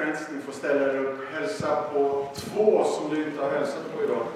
Friends, 0.00 0.20
ni 0.32 0.40
får 0.40 0.52
ställa 0.52 0.92
er 0.92 0.98
upp. 0.98 1.18
Hälsa 1.32 1.82
på 1.92 2.28
två 2.34 2.84
som 2.84 3.10
du 3.14 3.24
inte 3.24 3.42
har 3.42 3.50
hälsat 3.50 3.96
på 3.96 4.04
idag. 4.04 4.26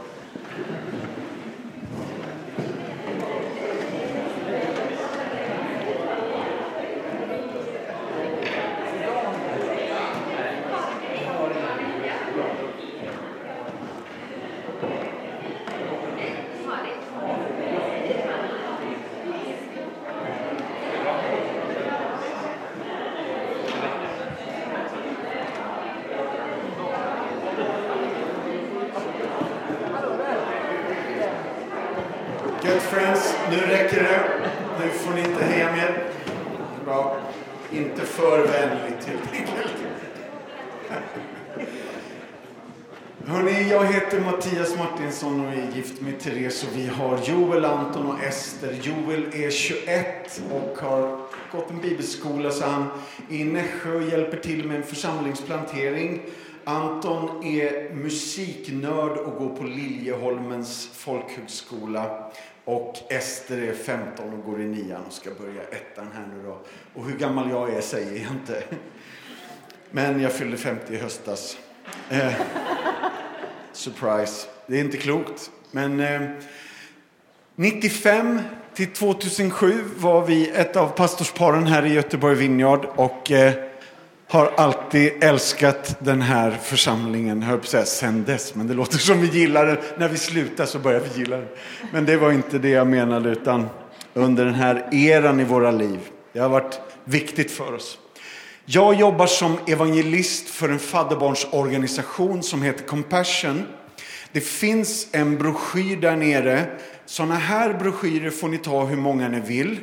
Good 32.64 32.82
friends, 32.82 33.36
nu 33.50 33.56
räcker 33.56 34.02
det. 34.02 34.50
Nu 34.80 34.90
får 34.90 35.14
ni 35.14 35.20
inte 35.20 35.44
heja 35.44 35.72
mer. 35.72 36.04
Bra. 36.84 37.16
Inte 37.72 38.00
för 38.00 38.38
vänligt 38.38 39.04
helt 39.06 39.32
enkelt. 39.32 39.74
Hörrni, 43.26 43.70
jag 43.70 43.84
heter 43.84 44.20
Mattias 44.20 44.78
Martinsson 44.78 45.46
och 45.46 45.52
är 45.52 45.76
gift 45.76 46.00
med 46.00 46.20
Therese 46.20 46.64
och 46.64 46.78
vi 46.78 46.86
har 46.86 47.18
Joel, 47.24 47.64
Anton 47.64 48.06
och 48.06 48.13
Ester. 48.28 48.72
Joel 48.82 49.26
är 49.32 49.50
21 49.50 50.42
och 50.50 50.78
har 50.78 51.20
gått 51.52 51.70
en 51.70 51.80
bibelskola 51.80 52.50
så 52.50 52.64
han 52.64 52.88
är 53.30 53.36
i 53.36 53.44
Nässjö 53.44 53.94
och 53.96 54.02
hjälper 54.02 54.36
till 54.36 54.64
med 54.64 54.76
en 54.76 54.82
församlingsplantering. 54.82 56.22
Anton 56.64 57.44
är 57.44 57.94
musiknörd 57.94 59.18
och 59.18 59.38
går 59.38 59.56
på 59.56 59.64
Liljeholmens 59.64 60.90
folkhögskola. 60.92 62.32
Och 62.64 62.96
Ester 63.08 63.62
är 63.62 63.74
15 63.74 64.34
och 64.34 64.44
går 64.44 64.60
i 64.60 64.64
nian 64.64 65.02
och 65.06 65.12
ska 65.12 65.30
börja 65.30 65.62
ettan 65.62 66.08
här 66.14 66.26
nu 66.36 66.42
då. 66.42 66.60
Och 66.94 67.04
hur 67.04 67.18
gammal 67.18 67.50
jag 67.50 67.74
är 67.74 67.80
säger 67.80 68.22
jag 68.22 68.32
inte. 68.32 68.62
Men 69.90 70.20
jag 70.20 70.32
fyllde 70.32 70.56
50 70.56 70.94
i 70.94 70.96
höstas. 70.96 71.58
Eh, 72.10 72.32
surprise. 73.72 74.46
Det 74.66 74.76
är 74.76 74.80
inte 74.80 74.96
klokt. 74.96 75.50
Men 75.70 76.00
eh, 76.00 76.20
95 77.56 78.40
till 78.74 78.92
2007 78.92 79.84
var 79.96 80.26
vi 80.26 80.48
ett 80.48 80.76
av 80.76 80.88
pastorsparen 80.88 81.66
här 81.66 81.86
i 81.86 81.92
Göteborg 81.92 82.34
Vineyard 82.34 82.86
och 82.96 83.30
eh, 83.30 83.52
har 84.28 84.52
alltid 84.56 85.24
älskat 85.24 85.96
den 85.98 86.22
här 86.22 86.50
församlingen, 86.50 87.42
höll 87.42 87.58
på 87.58 87.66
säga 87.66 87.84
sen 87.84 88.24
dess, 88.24 88.54
men 88.54 88.66
det 88.66 88.74
låter 88.74 88.98
som 88.98 89.20
vi 89.20 89.26
gillar 89.26 89.66
den. 89.66 89.76
När 89.98 90.08
vi 90.08 90.18
slutar 90.18 90.66
så 90.66 90.78
börjar 90.78 91.00
vi 91.00 91.20
gilla 91.20 91.36
den. 91.36 91.48
Men 91.92 92.04
det 92.04 92.16
var 92.16 92.32
inte 92.32 92.58
det 92.58 92.68
jag 92.68 92.86
menade, 92.86 93.30
utan 93.30 93.66
under 94.14 94.44
den 94.44 94.54
här 94.54 94.88
eran 94.94 95.40
i 95.40 95.44
våra 95.44 95.70
liv. 95.70 95.98
Det 96.32 96.38
har 96.38 96.48
varit 96.48 96.80
viktigt 97.04 97.50
för 97.50 97.74
oss. 97.74 97.98
Jag 98.64 98.94
jobbar 98.94 99.26
som 99.26 99.58
evangelist 99.66 100.48
för 100.48 100.68
en 100.68 100.78
fadderbarnsorganisation 100.78 102.42
som 102.42 102.62
heter 102.62 102.84
Compassion. 102.84 103.66
Det 104.32 104.40
finns 104.40 105.08
en 105.12 105.38
broschyr 105.38 105.96
där 105.96 106.16
nere. 106.16 106.66
Sådana 107.06 107.34
här 107.34 107.74
broschyrer 107.74 108.30
får 108.30 108.48
ni 108.48 108.58
ta 108.58 108.84
hur 108.84 108.96
många 108.96 109.28
ni 109.28 109.40
vill. 109.40 109.80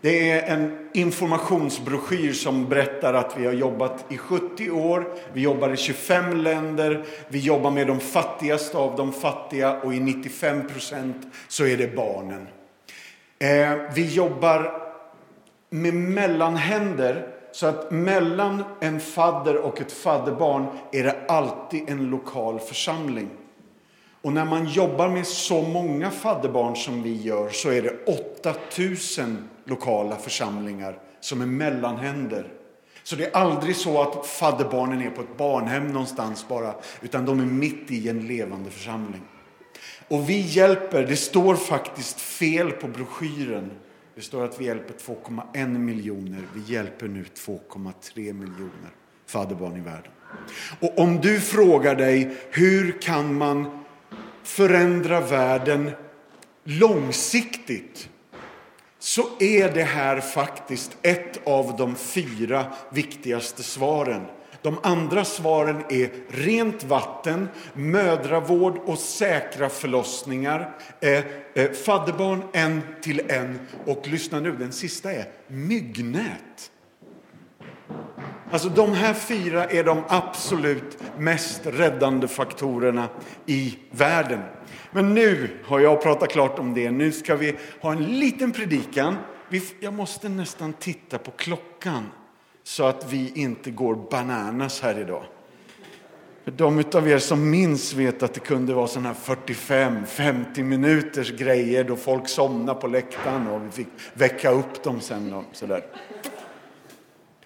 Det 0.00 0.30
är 0.30 0.56
en 0.56 0.88
informationsbroschyr 0.94 2.32
som 2.32 2.68
berättar 2.68 3.14
att 3.14 3.38
vi 3.38 3.46
har 3.46 3.52
jobbat 3.52 4.04
i 4.08 4.18
70 4.18 4.70
år, 4.70 5.12
vi 5.32 5.40
jobbar 5.40 5.72
i 5.72 5.76
25 5.76 6.36
länder, 6.36 7.04
vi 7.28 7.38
jobbar 7.38 7.70
med 7.70 7.86
de 7.86 8.00
fattigaste 8.00 8.78
av 8.78 8.96
de 8.96 9.12
fattiga 9.12 9.80
och 9.80 9.94
i 9.94 10.00
95 10.00 10.68
procent 10.68 11.26
så 11.48 11.66
är 11.66 11.76
det 11.76 11.96
barnen. 11.96 12.46
Eh, 13.38 13.94
vi 13.94 14.14
jobbar 14.14 14.82
med 15.70 15.94
mellanhänder 15.94 17.26
så 17.52 17.66
att 17.66 17.90
mellan 17.90 18.64
en 18.80 19.00
fadder 19.00 19.56
och 19.56 19.80
ett 19.80 19.92
fadderbarn 19.92 20.66
är 20.92 21.04
det 21.04 21.16
alltid 21.28 21.90
en 21.90 22.10
lokal 22.10 22.60
församling. 22.60 23.28
Och 24.22 24.32
när 24.32 24.44
man 24.44 24.66
jobbar 24.66 25.08
med 25.08 25.26
så 25.26 25.62
många 25.62 26.10
fadderbarn 26.10 26.76
som 26.76 27.02
vi 27.02 27.22
gör 27.22 27.50
så 27.50 27.70
är 27.70 27.82
det 27.82 28.04
8000 28.76 29.48
lokala 29.64 30.16
församlingar 30.16 30.98
som 31.20 31.40
är 31.40 31.46
mellanhänder. 31.46 32.52
Så 33.02 33.16
det 33.16 33.26
är 33.26 33.36
aldrig 33.36 33.76
så 33.76 34.02
att 34.02 34.26
fadderbarnen 34.26 35.02
är 35.02 35.10
på 35.10 35.22
ett 35.22 35.36
barnhem 35.36 35.86
någonstans 35.86 36.48
bara, 36.48 36.74
utan 37.02 37.26
de 37.26 37.40
är 37.40 37.44
mitt 37.44 37.90
i 37.90 38.08
en 38.08 38.26
levande 38.26 38.70
församling. 38.70 39.22
Och 40.08 40.28
vi 40.28 40.40
hjälper, 40.40 41.06
det 41.06 41.16
står 41.16 41.54
faktiskt 41.54 42.20
fel 42.20 42.70
på 42.70 42.88
broschyren. 42.88 43.70
Det 44.14 44.20
står 44.20 44.44
att 44.44 44.60
vi 44.60 44.64
hjälper 44.64 44.94
2,1 44.94 45.78
miljoner. 45.78 46.42
Vi 46.54 46.74
hjälper 46.74 47.08
nu 47.08 47.24
2,3 47.34 48.32
miljoner 48.32 48.90
fadderbarn 49.26 49.76
i 49.76 49.80
världen. 49.80 50.12
Och 50.80 50.98
om 50.98 51.20
du 51.20 51.40
frågar 51.40 51.94
dig, 51.94 52.36
hur 52.50 53.00
kan 53.02 53.34
man 53.38 53.79
förändra 54.50 55.20
världen 55.20 55.90
långsiktigt? 56.64 58.08
Så 58.98 59.26
är 59.38 59.72
det 59.72 59.82
här 59.82 60.20
faktiskt 60.20 60.96
ett 61.02 61.46
av 61.46 61.76
de 61.76 61.96
fyra 61.96 62.66
viktigaste 62.92 63.62
svaren. 63.62 64.26
De 64.62 64.78
andra 64.82 65.24
svaren 65.24 65.84
är 65.88 66.10
rent 66.28 66.84
vatten, 66.84 67.48
mödravård 67.74 68.78
och 68.78 68.98
säkra 68.98 69.68
förlossningar, 69.68 70.76
eh, 71.00 71.24
eh, 71.54 71.70
fadderbarn 71.70 72.42
en 72.52 72.82
till 73.02 73.22
en 73.28 73.58
och 73.86 74.08
lyssna 74.08 74.40
nu, 74.40 74.52
den 74.52 74.72
sista 74.72 75.12
är 75.12 75.28
myggnät. 75.46 76.69
Alltså 78.50 78.68
de 78.68 78.92
här 78.92 79.14
fyra 79.14 79.64
är 79.64 79.84
de 79.84 80.02
absolut 80.08 80.98
mest 81.18 81.60
räddande 81.64 82.28
faktorerna 82.28 83.08
i 83.46 83.78
världen. 83.90 84.40
Men 84.90 85.14
nu 85.14 85.50
har 85.64 85.80
jag 85.80 86.02
pratat 86.02 86.28
klart 86.28 86.58
om 86.58 86.74
det. 86.74 86.90
Nu 86.90 87.12
ska 87.12 87.36
vi 87.36 87.56
ha 87.80 87.92
en 87.92 88.02
liten 88.04 88.52
predikan. 88.52 89.16
Jag 89.80 89.94
måste 89.94 90.28
nästan 90.28 90.72
titta 90.72 91.18
på 91.18 91.30
klockan 91.30 92.06
så 92.62 92.84
att 92.84 93.12
vi 93.12 93.32
inte 93.34 93.70
går 93.70 93.94
bananas 94.10 94.80
här 94.80 94.98
idag. 94.98 95.24
För 96.44 96.50
de 96.50 96.84
av 96.94 97.08
er 97.08 97.18
som 97.18 97.50
minns 97.50 97.94
vet 97.94 98.22
att 98.22 98.34
det 98.34 98.40
kunde 98.40 98.74
vara 98.74 98.86
sådana 98.86 99.08
här 99.08 99.36
45-50 99.36 100.62
minuters 100.62 101.32
grejer 101.32 101.84
då 101.84 101.96
folk 101.96 102.28
somnade 102.28 102.80
på 102.80 102.86
läktaren 102.86 103.46
och 103.46 103.66
vi 103.66 103.70
fick 103.70 103.88
väcka 104.14 104.50
upp 104.50 104.82
dem 104.82 105.00
sen. 105.00 105.32
Och 105.32 105.44
sådär. 105.52 105.82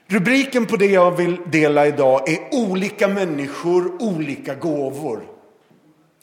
Rubriken 0.06 0.66
på 0.66 0.76
det 0.76 0.86
jag 0.86 1.16
vill 1.16 1.40
dela 1.46 1.86
idag 1.86 2.28
är 2.28 2.38
Olika 2.52 3.08
människor, 3.08 4.02
olika 4.02 4.54
gåvor. 4.54 5.22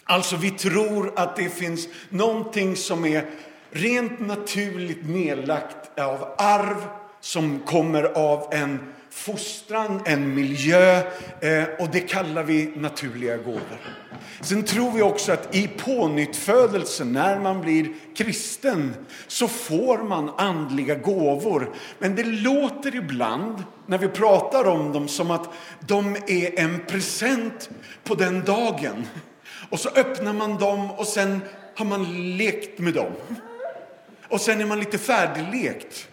Alltså 0.03 0.35
vi 0.35 0.51
tror 0.51 1.13
att 1.15 1.35
det 1.35 1.49
finns 1.49 1.87
någonting 2.09 2.75
som 2.75 3.05
är 3.05 3.25
rent 3.71 4.19
naturligt 4.19 5.09
nedlagt 5.09 5.99
av 5.99 6.35
arv 6.37 6.87
som 7.21 7.59
kommer 7.59 8.03
av 8.03 8.53
en 8.53 8.79
fostran, 9.11 10.01
en 10.05 10.35
miljö 10.35 10.97
eh, 11.41 11.63
och 11.79 11.89
det 11.91 11.99
kallar 11.99 12.43
vi 12.43 12.71
naturliga 12.75 13.37
gåvor. 13.37 13.79
Sen 14.41 14.63
tror 14.63 14.91
vi 14.91 15.01
också 15.01 15.31
att 15.31 15.55
i 15.55 15.67
pånyttfödelsen, 15.67 17.13
när 17.13 17.39
man 17.39 17.61
blir 17.61 17.93
kristen, 18.15 18.93
så 19.27 19.47
får 19.47 19.97
man 19.97 20.29
andliga 20.37 20.95
gåvor. 20.95 21.73
Men 21.99 22.15
det 22.15 22.23
låter 22.23 22.95
ibland, 22.95 23.63
när 23.85 23.97
vi 23.97 24.07
pratar 24.07 24.65
om 24.65 24.93
dem, 24.93 25.07
som 25.07 25.31
att 25.31 25.49
de 25.79 26.15
är 26.15 26.59
en 26.59 26.85
present 26.87 27.69
på 28.03 28.15
den 28.15 28.45
dagen. 28.45 29.07
Och 29.69 29.79
så 29.79 29.89
öppnar 29.89 30.33
man 30.33 30.57
dem 30.57 30.91
och 30.91 31.07
sen 31.07 31.41
har 31.75 31.85
man 31.85 32.37
lekt 32.37 32.79
med 32.79 32.93
dem. 32.93 33.11
Och 34.27 34.41
sen 34.41 34.61
är 34.61 34.65
man 34.65 34.79
lite 34.79 34.97
färdiglekt. 34.97 36.07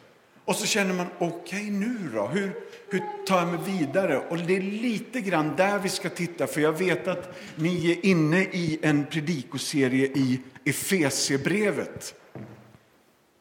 Och 0.44 0.56
så 0.56 0.66
känner 0.66 0.94
man, 0.94 1.06
okej 1.18 1.36
okay, 1.36 1.70
nu 1.70 2.10
då? 2.14 2.26
Hur, 2.26 2.52
hur 2.90 3.02
tar 3.26 3.38
jag 3.38 3.48
mig 3.48 3.78
vidare? 3.78 4.18
Och 4.18 4.38
det 4.38 4.56
är 4.56 4.60
lite 4.60 5.20
grann 5.20 5.56
där 5.56 5.78
vi 5.78 5.88
ska 5.88 6.08
titta, 6.08 6.46
för 6.46 6.60
jag 6.60 6.72
vet 6.72 7.08
att 7.08 7.38
ni 7.56 7.90
är 7.90 8.06
inne 8.06 8.40
i 8.42 8.78
en 8.82 9.06
predikoserie 9.06 10.06
i 10.06 10.40
Efesierbrevet. 10.64 12.14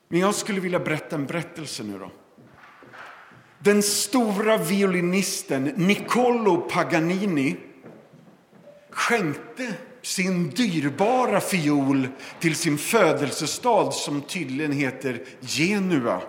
Men 0.07 0.19
jag 0.19 0.35
skulle 0.35 0.59
vilja 0.59 0.79
berätta 0.79 1.15
en 1.15 1.25
berättelse 1.25 1.83
nu 1.83 1.99
då. 1.99 2.11
Den 3.59 3.83
stora 3.83 4.57
violinisten 4.57 5.63
Niccolo 5.63 6.57
Paganini 6.57 7.55
skänkte 8.89 9.73
sin 10.01 10.49
dyrbara 10.49 11.41
fiol 11.41 12.07
till 12.39 12.55
sin 12.55 12.77
födelsestad 12.77 13.93
som 13.93 14.21
tydligen 14.21 14.71
heter 14.71 15.23
Genua. 15.41 16.21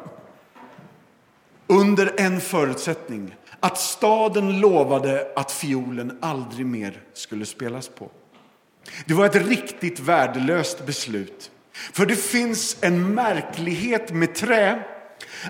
Under 1.70 2.15
en 2.17 2.41
förutsättning, 2.41 3.35
att 3.61 3.79
staden 3.79 4.61
lovade 4.61 5.32
att 5.37 5.53
fiolen 5.53 6.19
aldrig 6.20 6.67
mer 6.67 7.03
skulle 7.15 7.47
spelas 7.47 7.88
på. 7.88 8.11
Det 9.06 9.15
var 9.15 9.26
ett 9.26 9.49
riktigt 9.49 10.00
värdelöst 10.00 10.87
beslut. 10.87 11.50
För 11.93 12.06
det 12.06 12.17
finns 12.17 12.76
en 12.81 13.15
märklighet 13.15 14.12
med 14.12 14.35
trä, 14.35 14.82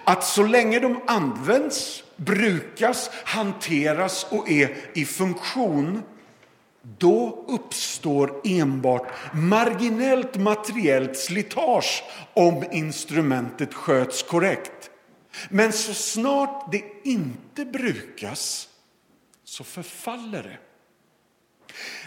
att 0.05 0.25
så 0.25 0.43
länge 0.43 0.79
de 0.79 1.01
används, 1.07 2.05
brukas, 2.17 3.11
hanteras 3.25 4.27
och 4.31 4.51
är 4.51 4.77
i 4.95 5.05
funktion, 5.05 6.03
då 6.99 7.45
uppstår 7.49 8.41
enbart 8.45 9.09
marginellt 9.33 10.37
materiellt 10.37 11.17
slitage 11.17 12.05
om 12.35 12.65
instrumentet 12.73 13.75
sköts 13.75 14.23
korrekt. 14.23 14.91
Men 15.49 15.73
så 15.73 15.95
snart 15.95 16.73
det 16.73 16.85
inte 17.05 17.65
brukas 17.65 18.69
så 19.45 19.65
förfaller 19.65 20.43
det. 20.43 20.59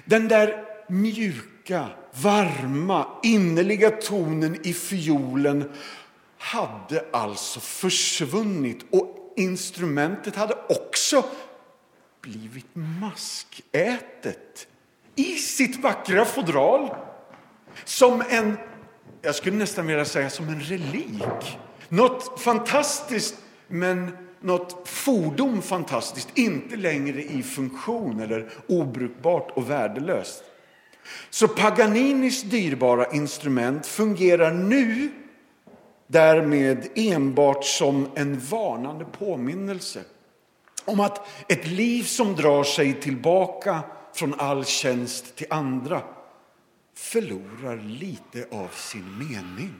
Den 0.06 0.28
där 0.28 0.66
mjuka, 0.89 1.89
varma, 2.12 3.07
innerliga 3.24 3.92
tonen 3.92 4.57
i 4.63 4.74
fiolen 4.74 5.72
hade 6.38 7.06
alltså 7.13 7.60
försvunnit 7.60 8.86
och 8.89 9.33
instrumentet 9.38 10.36
hade 10.36 10.56
också 10.69 11.25
blivit 12.22 12.68
maskätet 12.74 14.68
i 15.16 15.36
sitt 15.36 15.83
vackra 15.83 16.25
fodral 16.25 16.95
som 17.83 18.24
en, 18.30 18.57
jag 19.22 19.36
skulle 19.36 19.57
nästan 19.57 19.88
vilja 19.88 20.06
säga 20.06 20.30
som 20.30 20.48
en 20.48 20.62
relik. 20.62 21.57
Något 21.94 22.40
fantastiskt, 22.40 23.36
men 23.68 24.18
något 24.40 24.88
fordon 24.88 25.62
fantastiskt, 25.62 26.38
inte 26.38 26.76
längre 26.76 27.24
i 27.24 27.44
funktion 27.44 28.20
eller 28.20 28.50
obrukbart 28.68 29.52
och 29.52 29.70
värdelöst. 29.70 30.44
Så 31.30 31.48
Paganinis 31.48 32.44
dyrbara 32.44 33.12
instrument 33.12 33.88
fungerar 33.88 34.52
nu 34.52 35.12
därmed 36.08 36.88
enbart 36.96 37.66
som 37.66 38.08
en 38.16 38.40
varnande 38.40 39.06
påminnelse 39.06 40.04
om 40.86 41.00
att 41.00 41.28
ett 41.48 41.68
liv 41.68 42.04
som 42.04 42.36
drar 42.36 42.64
sig 42.64 42.94
tillbaka 42.94 43.80
från 44.14 44.40
all 44.40 44.66
tjänst 44.66 45.36
till 45.36 45.48
andra 45.50 46.02
förlorar 46.96 47.78
lite 47.78 48.48
av 48.52 48.68
sin 48.68 49.18
mening. 49.18 49.74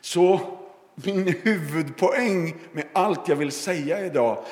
Så 0.00 0.58
min 1.04 1.34
huvudpoäng 1.42 2.54
med 2.72 2.84
allt 2.92 3.28
jag 3.28 3.36
vill 3.36 3.52
säga 3.52 4.06
idag, 4.06 4.44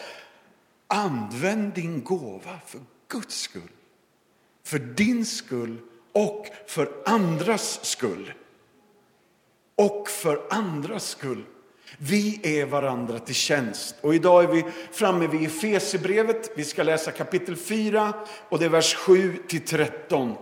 använd 0.86 1.72
din 1.72 2.04
gåva 2.04 2.58
för 2.66 2.80
Guds 3.08 3.40
skull. 3.40 3.70
För 4.64 4.78
din 4.78 5.26
skull 5.26 5.78
och 6.12 6.46
för 6.66 6.92
andras 7.04 7.84
skull. 7.84 8.32
Och 9.76 10.08
för 10.08 10.42
andras 10.50 11.08
skull. 11.08 11.44
Vi 11.98 12.40
är 12.60 12.66
varandra 12.66 13.18
till 13.18 13.34
tjänst. 13.34 13.94
Och 14.00 14.14
idag 14.14 14.44
är 14.44 14.48
vi 14.48 14.64
framme 14.92 15.26
vid 15.26 15.46
Efesierbrevet. 15.46 16.50
Vi 16.56 16.64
ska 16.64 16.82
läsa 16.82 17.10
kapitel 17.10 17.56
4 17.56 18.12
och 18.48 18.58
det 18.58 18.64
är 18.64 18.68
vers 18.68 18.94
7 18.94 19.36
till 19.48 19.60
13. 19.60 20.34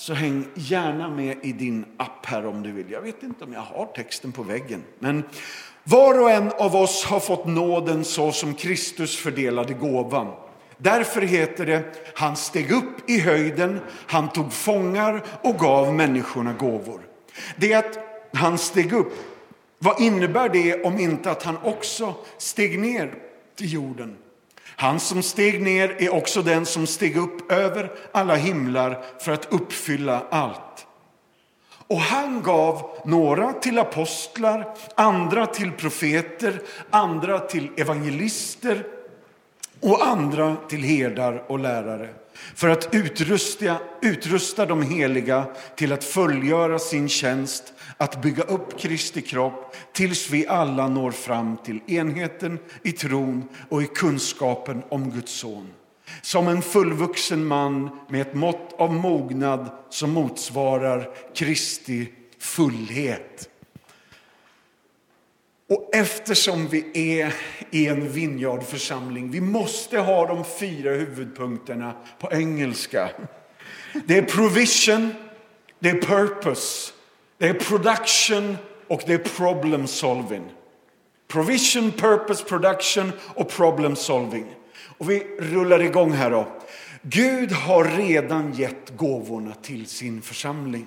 Så 0.00 0.14
häng 0.14 0.46
gärna 0.54 1.08
med 1.08 1.36
i 1.42 1.52
din 1.52 1.84
app 1.96 2.26
här 2.26 2.46
om 2.46 2.62
du 2.62 2.72
vill. 2.72 2.90
Jag 2.90 3.00
vet 3.00 3.22
inte 3.22 3.44
om 3.44 3.52
jag 3.52 3.60
har 3.60 3.86
texten 3.86 4.32
på 4.32 4.42
väggen. 4.42 4.82
Men 4.98 5.24
var 5.84 6.20
och 6.20 6.30
en 6.30 6.52
av 6.52 6.76
oss 6.76 7.04
har 7.04 7.20
fått 7.20 7.46
nåden 7.46 8.04
så 8.04 8.32
som 8.32 8.54
Kristus 8.54 9.16
fördelade 9.16 9.74
gåvan. 9.74 10.32
Därför 10.76 11.20
heter 11.20 11.66
det, 11.66 11.84
han 12.14 12.36
steg 12.36 12.72
upp 12.72 13.10
i 13.10 13.20
höjden, 13.20 13.80
han 14.06 14.28
tog 14.28 14.52
fångar 14.52 15.22
och 15.42 15.58
gav 15.58 15.94
människorna 15.94 16.52
gåvor. 16.52 17.00
Det 17.56 17.74
att 17.74 17.98
han 18.32 18.58
steg 18.58 18.92
upp 18.92 19.12
vad 19.78 20.00
innebär 20.00 20.48
det 20.48 20.84
om 20.84 20.98
inte 20.98 21.30
att 21.30 21.42
han 21.42 21.56
också 21.62 22.14
steg 22.38 22.78
ner 22.78 23.14
till 23.56 23.72
jorden? 23.72 24.16
Han 24.80 25.00
som 25.00 25.22
steg 25.22 25.62
ner 25.62 25.96
är 25.98 26.14
också 26.14 26.42
den 26.42 26.66
som 26.66 26.86
steg 26.86 27.16
upp 27.16 27.52
över 27.52 27.92
alla 28.12 28.34
himlar 28.34 29.04
för 29.18 29.32
att 29.32 29.52
uppfylla 29.52 30.22
allt. 30.30 30.86
Och 31.86 32.00
han 32.00 32.42
gav 32.42 33.00
några 33.04 33.52
till 33.52 33.78
apostlar, 33.78 34.76
andra 34.94 35.46
till 35.46 35.72
profeter, 35.72 36.62
andra 36.90 37.38
till 37.38 37.70
evangelister 37.76 38.86
och 39.80 40.06
andra 40.06 40.56
till 40.68 40.82
herdar 40.82 41.44
och 41.46 41.58
lärare 41.58 42.08
för 42.54 42.68
att 42.68 42.94
utrusta, 42.94 43.76
utrusta 44.02 44.66
de 44.66 44.82
heliga 44.82 45.44
till 45.76 45.92
att 45.92 46.04
fullgöra 46.04 46.78
sin 46.78 47.08
tjänst 47.08 47.72
att 48.00 48.22
bygga 48.22 48.42
upp 48.42 48.78
Kristi 48.78 49.22
kropp 49.22 49.76
tills 49.92 50.30
vi 50.30 50.46
alla 50.46 50.88
når 50.88 51.10
fram 51.10 51.56
till 51.56 51.80
enheten 51.86 52.58
i 52.82 52.92
tron 52.92 53.44
och 53.68 53.82
i 53.82 53.86
kunskapen 53.86 54.82
om 54.88 55.10
Guds 55.10 55.32
son. 55.32 55.68
Som 56.22 56.48
en 56.48 56.62
fullvuxen 56.62 57.44
man 57.44 57.98
med 58.08 58.20
ett 58.20 58.34
mått 58.34 58.72
av 58.78 58.94
mognad 58.94 59.70
som 59.90 60.10
motsvarar 60.10 61.10
Kristi 61.34 62.08
fullhet. 62.38 63.48
Och 65.68 65.90
eftersom 65.92 66.68
vi 66.68 67.12
är 67.12 67.34
i 67.70 67.86
en 67.86 68.12
Vinjardförsamling, 68.12 69.30
vi 69.30 69.40
måste 69.40 69.98
ha 69.98 70.26
de 70.26 70.44
fyra 70.44 70.90
huvudpunkterna 70.90 71.92
på 72.18 72.32
engelska. 72.32 73.10
Det 74.04 74.18
är 74.18 74.22
provision, 74.22 75.14
det 75.78 75.90
är 75.90 76.02
purpose, 76.02 76.92
det 77.40 77.48
är 77.48 77.54
production 77.54 78.56
och 78.88 79.02
det 79.06 79.12
är 79.12 79.18
problem 79.18 79.86
solving. 79.86 80.44
Provision, 81.28 81.90
purpose, 81.92 82.44
production 82.44 83.12
och 83.34 83.48
problem 83.48 83.96
solving. 83.96 84.46
Och 84.98 85.10
vi 85.10 85.20
rullar 85.38 85.82
igång 85.82 86.12
här 86.12 86.30
då. 86.30 86.46
Gud 87.02 87.52
har 87.52 87.84
redan 87.84 88.52
gett 88.52 88.96
gåvorna 88.96 89.54
till 89.54 89.86
sin 89.86 90.22
församling. 90.22 90.86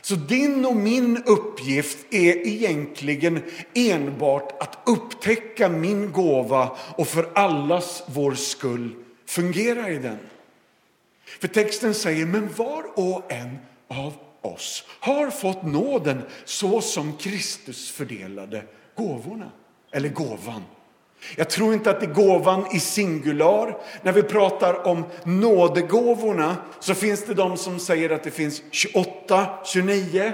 Så 0.00 0.14
din 0.14 0.66
och 0.66 0.76
min 0.76 1.22
uppgift 1.26 1.98
är 2.10 2.46
egentligen 2.46 3.42
enbart 3.74 4.62
att 4.62 4.78
upptäcka 4.86 5.68
min 5.68 6.12
gåva 6.12 6.76
och 6.96 7.08
för 7.08 7.28
allas 7.34 8.02
vår 8.06 8.34
skull 8.34 8.94
fungera 9.26 9.90
i 9.90 9.98
den. 9.98 10.18
För 11.40 11.48
texten 11.48 11.94
säger, 11.94 12.26
men 12.26 12.48
var 12.56 12.84
och 12.94 13.32
en 13.32 13.58
av 13.88 14.12
oss 14.46 14.84
har 15.00 15.30
fått 15.30 15.62
nåden 15.62 16.22
så 16.44 16.80
som 16.80 17.16
Kristus 17.16 17.90
fördelade 17.90 18.62
gåvorna, 18.96 19.50
eller 19.92 20.08
gåvan. 20.08 20.62
Jag 21.36 21.50
tror 21.50 21.74
inte 21.74 21.90
att 21.90 22.00
det 22.00 22.06
är 22.06 22.12
gåvan 22.14 22.66
i 22.76 22.80
singular. 22.80 23.78
När 24.02 24.12
vi 24.12 24.22
pratar 24.22 24.86
om 24.86 25.04
nådegåvorna 25.24 26.56
så 26.80 26.94
finns 26.94 27.24
det 27.24 27.34
de 27.34 27.56
som 27.56 27.78
säger 27.78 28.10
att 28.10 28.22
det 28.22 28.30
finns 28.30 28.62
28, 28.70 29.46
29. 29.64 30.32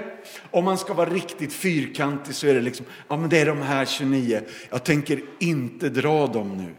Om 0.51 0.65
man 0.65 0.77
ska 0.77 0.93
vara 0.93 1.09
riktigt 1.09 1.53
fyrkantig 1.53 2.35
så 2.35 2.47
är 2.47 2.53
det 2.53 2.61
liksom, 2.61 2.85
ja 3.07 3.17
men 3.17 3.29
det 3.29 3.39
är 3.39 3.45
de 3.45 3.61
här 3.61 3.85
29. 3.85 4.41
Jag 4.69 4.83
tänker 4.83 5.21
inte 5.39 5.89
dra 5.89 6.27
dem 6.27 6.57
nu. 6.57 6.75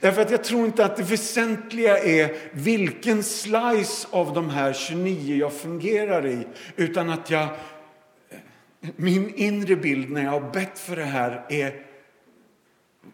Därför 0.00 0.22
att 0.22 0.30
jag 0.30 0.44
tror 0.44 0.66
inte 0.66 0.84
att 0.84 0.96
det 0.96 1.02
väsentliga 1.02 1.98
är 1.98 2.36
vilken 2.52 3.22
slice 3.22 4.08
av 4.10 4.34
de 4.34 4.50
här 4.50 4.72
29 4.72 5.36
jag 5.36 5.52
fungerar 5.52 6.26
i, 6.26 6.46
utan 6.76 7.10
att 7.10 7.30
jag, 7.30 7.48
min 8.96 9.34
inre 9.34 9.76
bild 9.76 10.10
när 10.10 10.24
jag 10.24 10.30
har 10.30 10.50
bett 10.52 10.78
för 10.78 10.96
det 10.96 11.04
här 11.04 11.46
är, 11.48 11.86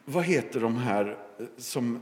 vad 0.05 0.25
heter 0.25 0.61
de 0.61 0.77
här 0.77 1.17
eh, 1.39 1.47
som 1.59 1.97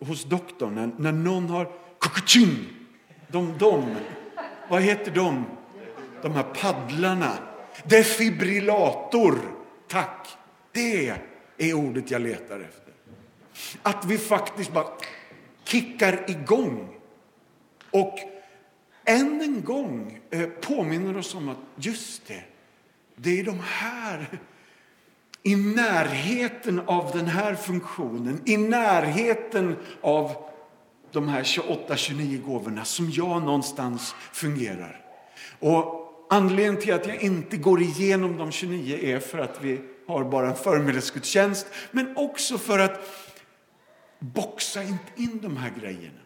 eh, 0.00 0.08
hos 0.08 0.24
doktorn, 0.24 0.74
när, 0.74 0.90
när 0.98 1.12
någon 1.12 1.48
har 1.48 1.72
kokaching, 1.98 2.56
de, 3.28 3.58
de, 3.58 3.96
vad 4.68 4.82
heter 4.82 5.10
de? 5.10 5.44
De 6.22 6.32
här 6.32 6.42
paddlarna. 6.42 7.32
Defibrillator, 7.84 9.38
tack. 9.88 10.28
Det 10.72 11.14
är 11.58 11.74
ordet 11.74 12.10
jag 12.10 12.22
letar 12.22 12.60
efter. 12.60 12.85
Att 13.82 14.04
vi 14.04 14.18
faktiskt 14.18 14.72
bara 14.72 14.86
kickar 15.64 16.30
igång. 16.30 16.96
Och 17.90 18.18
än 19.04 19.40
en 19.40 19.64
gång 19.64 20.20
eh, 20.30 20.46
påminner 20.46 21.16
oss 21.16 21.34
om 21.34 21.48
att 21.48 21.58
just 21.76 22.26
det, 22.26 22.44
det 23.16 23.40
är 23.40 23.44
de 23.44 23.60
här 23.60 24.40
i 25.42 25.56
närheten 25.56 26.80
av 26.86 27.10
den 27.14 27.26
här 27.26 27.54
funktionen, 27.54 28.40
i 28.44 28.56
närheten 28.56 29.76
av 30.00 30.32
de 31.12 31.28
här 31.28 31.42
28-29 31.42 32.42
gåvorna 32.42 32.84
som 32.84 33.10
jag 33.10 33.42
någonstans 33.42 34.14
fungerar. 34.32 35.00
Och 35.58 36.06
anledningen 36.30 36.80
till 36.80 36.94
att 36.94 37.06
jag 37.06 37.22
inte 37.22 37.56
går 37.56 37.82
igenom 37.82 38.36
de 38.36 38.52
29 38.52 38.98
är 39.02 39.18
för 39.18 39.38
att 39.38 39.58
vi 39.60 39.80
har 40.06 40.24
bara 40.24 40.48
en 40.48 40.56
förmiddagsgudstjänst, 40.56 41.66
men 41.90 42.16
också 42.16 42.58
för 42.58 42.78
att 42.78 43.25
boxa 44.18 44.82
inte 44.82 45.12
in 45.16 45.38
de 45.42 45.56
här 45.56 45.72
grejerna. 45.80 46.20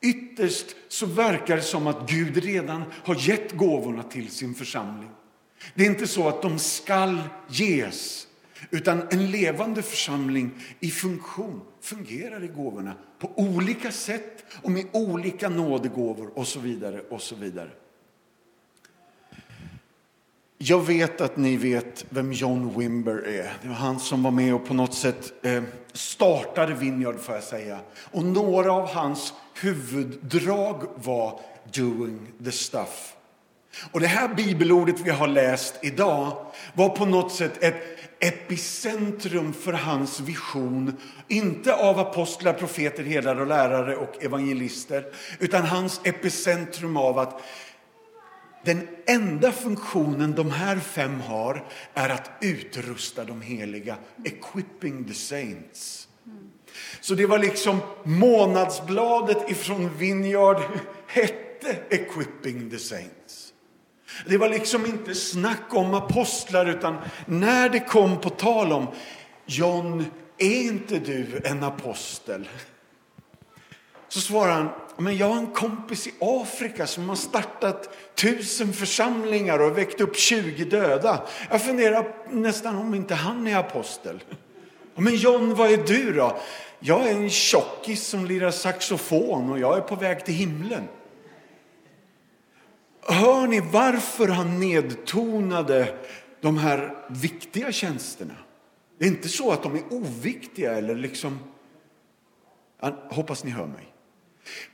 Ytterst 0.00 0.76
så 0.88 1.06
verkar 1.06 1.56
det 1.56 1.62
som 1.62 1.86
att 1.86 2.10
Gud 2.10 2.36
redan 2.36 2.84
har 3.04 3.28
gett 3.28 3.52
gåvorna 3.52 4.02
till 4.02 4.30
sin 4.30 4.54
församling. 4.54 5.10
Det 5.74 5.82
är 5.82 5.90
inte 5.90 6.06
så 6.06 6.28
att 6.28 6.42
de 6.42 6.58
skall 6.58 7.18
ges, 7.48 8.26
utan 8.70 9.02
en 9.10 9.30
levande 9.30 9.82
församling 9.82 10.50
i 10.80 10.90
funktion 10.90 11.60
fungerar 11.80 12.44
i 12.44 12.48
gåvorna 12.48 12.94
på 13.18 13.30
olika 13.36 13.92
sätt 13.92 14.44
och 14.62 14.70
med 14.70 14.86
olika 14.92 15.48
nådegåvor 15.48 16.38
och 16.38 16.48
så 16.48 16.60
vidare 16.60 17.00
och 17.00 17.22
så 17.22 17.34
vidare. 17.34 17.70
Jag 20.60 20.86
vet 20.86 21.20
att 21.20 21.36
ni 21.36 21.56
vet 21.56 22.04
vem 22.08 22.32
John 22.32 22.78
Wimber 22.78 23.26
är. 23.26 23.52
Det 23.62 23.68
var 23.68 23.74
han 23.74 24.00
som 24.00 24.22
var 24.22 24.30
med 24.30 24.54
och 24.54 24.66
på 24.66 24.74
något 24.74 24.94
sätt 24.94 25.32
eh, 25.42 25.62
startade 25.92 26.74
Vineyard, 26.74 27.20
får 27.20 27.34
jag 27.34 27.44
säga. 27.44 27.78
Och 28.10 28.24
några 28.24 28.72
av 28.72 28.88
hans 28.88 29.32
huvuddrag 29.60 30.82
var 30.94 31.40
doing 31.72 32.18
the 32.44 32.52
stuff. 32.52 33.14
Och 33.90 34.00
det 34.00 34.06
här 34.06 34.28
bibelordet 34.34 35.00
vi 35.00 35.10
har 35.10 35.28
läst 35.28 35.74
idag 35.82 36.46
var 36.74 36.88
på 36.88 37.06
något 37.06 37.32
sätt 37.32 37.62
ett 37.62 37.98
epicentrum 38.20 39.52
för 39.52 39.72
hans 39.72 40.20
vision. 40.20 40.96
Inte 41.28 41.74
av 41.74 41.98
apostlar, 41.98 42.52
profeter, 42.52 43.04
herdar 43.04 43.40
och 43.40 43.46
lärare 43.46 43.96
och 43.96 44.24
evangelister, 44.24 45.04
utan 45.38 45.62
hans 45.62 46.00
epicentrum 46.04 46.96
av 46.96 47.18
att 47.18 47.42
den 48.68 48.88
enda 49.06 49.52
funktionen 49.52 50.34
de 50.34 50.50
här 50.50 50.76
fem 50.76 51.20
har 51.20 51.64
är 51.94 52.08
att 52.08 52.30
utrusta 52.40 53.24
de 53.24 53.42
heliga, 53.42 53.96
equipping 54.24 55.04
the 55.04 55.14
saints. 55.14 56.08
Så 57.00 57.14
det 57.14 57.26
var 57.26 57.38
liksom 57.38 57.78
månadsbladet 58.04 59.50
ifrån 59.50 59.90
Vineyard 59.98 60.62
hette 61.06 61.76
Equipping 61.90 62.70
the 62.70 62.78
Saints. 62.78 63.52
Det 64.26 64.38
var 64.38 64.48
liksom 64.48 64.86
inte 64.86 65.14
snack 65.14 65.74
om 65.74 65.94
apostlar 65.94 66.66
utan 66.66 66.96
när 67.26 67.68
det 67.68 67.80
kom 67.80 68.20
på 68.20 68.30
tal 68.30 68.72
om 68.72 68.86
John, 69.46 70.04
är 70.38 70.62
inte 70.62 70.98
du 70.98 71.40
en 71.44 71.64
apostel? 71.64 72.48
Så 74.08 74.20
svarar 74.20 74.52
han, 74.52 74.68
men 74.96 75.16
jag 75.16 75.26
har 75.26 75.36
en 75.36 75.46
kompis 75.46 76.06
i 76.06 76.14
Afrika 76.20 76.86
som 76.86 77.08
har 77.08 77.16
startat 77.16 77.96
tusen 78.14 78.72
församlingar 78.72 79.58
och 79.58 79.78
väckt 79.78 80.00
upp 80.00 80.16
20 80.16 80.64
döda. 80.64 81.22
Jag 81.50 81.62
funderar 81.62 82.14
nästan 82.30 82.76
om 82.76 82.94
inte 82.94 83.14
han 83.14 83.46
är 83.46 83.56
apostel. 83.56 84.24
Men 84.94 85.16
John, 85.16 85.54
vad 85.54 85.70
är 85.70 85.76
du 85.76 86.12
då? 86.12 86.38
Jag 86.80 87.08
är 87.08 87.14
en 87.14 87.30
tjockis 87.30 88.06
som 88.06 88.26
lirar 88.26 88.50
saxofon 88.50 89.50
och 89.50 89.58
jag 89.58 89.76
är 89.76 89.80
på 89.80 89.96
väg 89.96 90.24
till 90.24 90.34
himlen. 90.34 90.88
Hör 93.02 93.46
ni 93.46 93.60
varför 93.72 94.28
han 94.28 94.60
nedtonade 94.60 95.94
de 96.40 96.58
här 96.58 96.94
viktiga 97.08 97.72
tjänsterna? 97.72 98.34
Det 98.98 99.04
är 99.04 99.08
inte 99.08 99.28
så 99.28 99.50
att 99.50 99.62
de 99.62 99.74
är 99.74 99.82
oviktiga 99.90 100.72
eller 100.72 100.94
liksom... 100.94 101.38
Jag 102.80 102.92
hoppas 103.10 103.44
ni 103.44 103.50
hör 103.50 103.66
mig. 103.66 103.92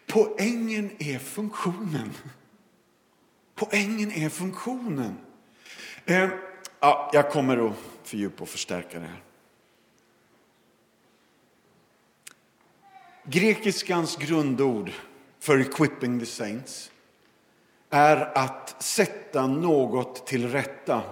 Poängen 0.07 0.91
är 0.99 1.19
funktionen. 1.19 2.11
Poängen 3.55 4.13
är 4.13 4.29
funktionen. 4.29 5.19
Eh, 6.05 6.31
ja, 6.81 7.11
jag 7.13 7.31
kommer 7.31 7.69
att 7.69 7.77
fördjupa 8.03 8.43
och 8.43 8.49
förstärka 8.49 8.99
det 8.99 9.07
här. 9.07 9.23
Grekiskans 13.27 14.17
grundord 14.17 14.91
för 15.39 15.59
equipping 15.59 16.21
the 16.21 16.27
saints 16.27 16.91
är 17.91 18.39
att 18.39 18.83
sätta 18.83 19.47
något 19.47 20.27
till 20.27 20.49
rätta. 20.49 21.03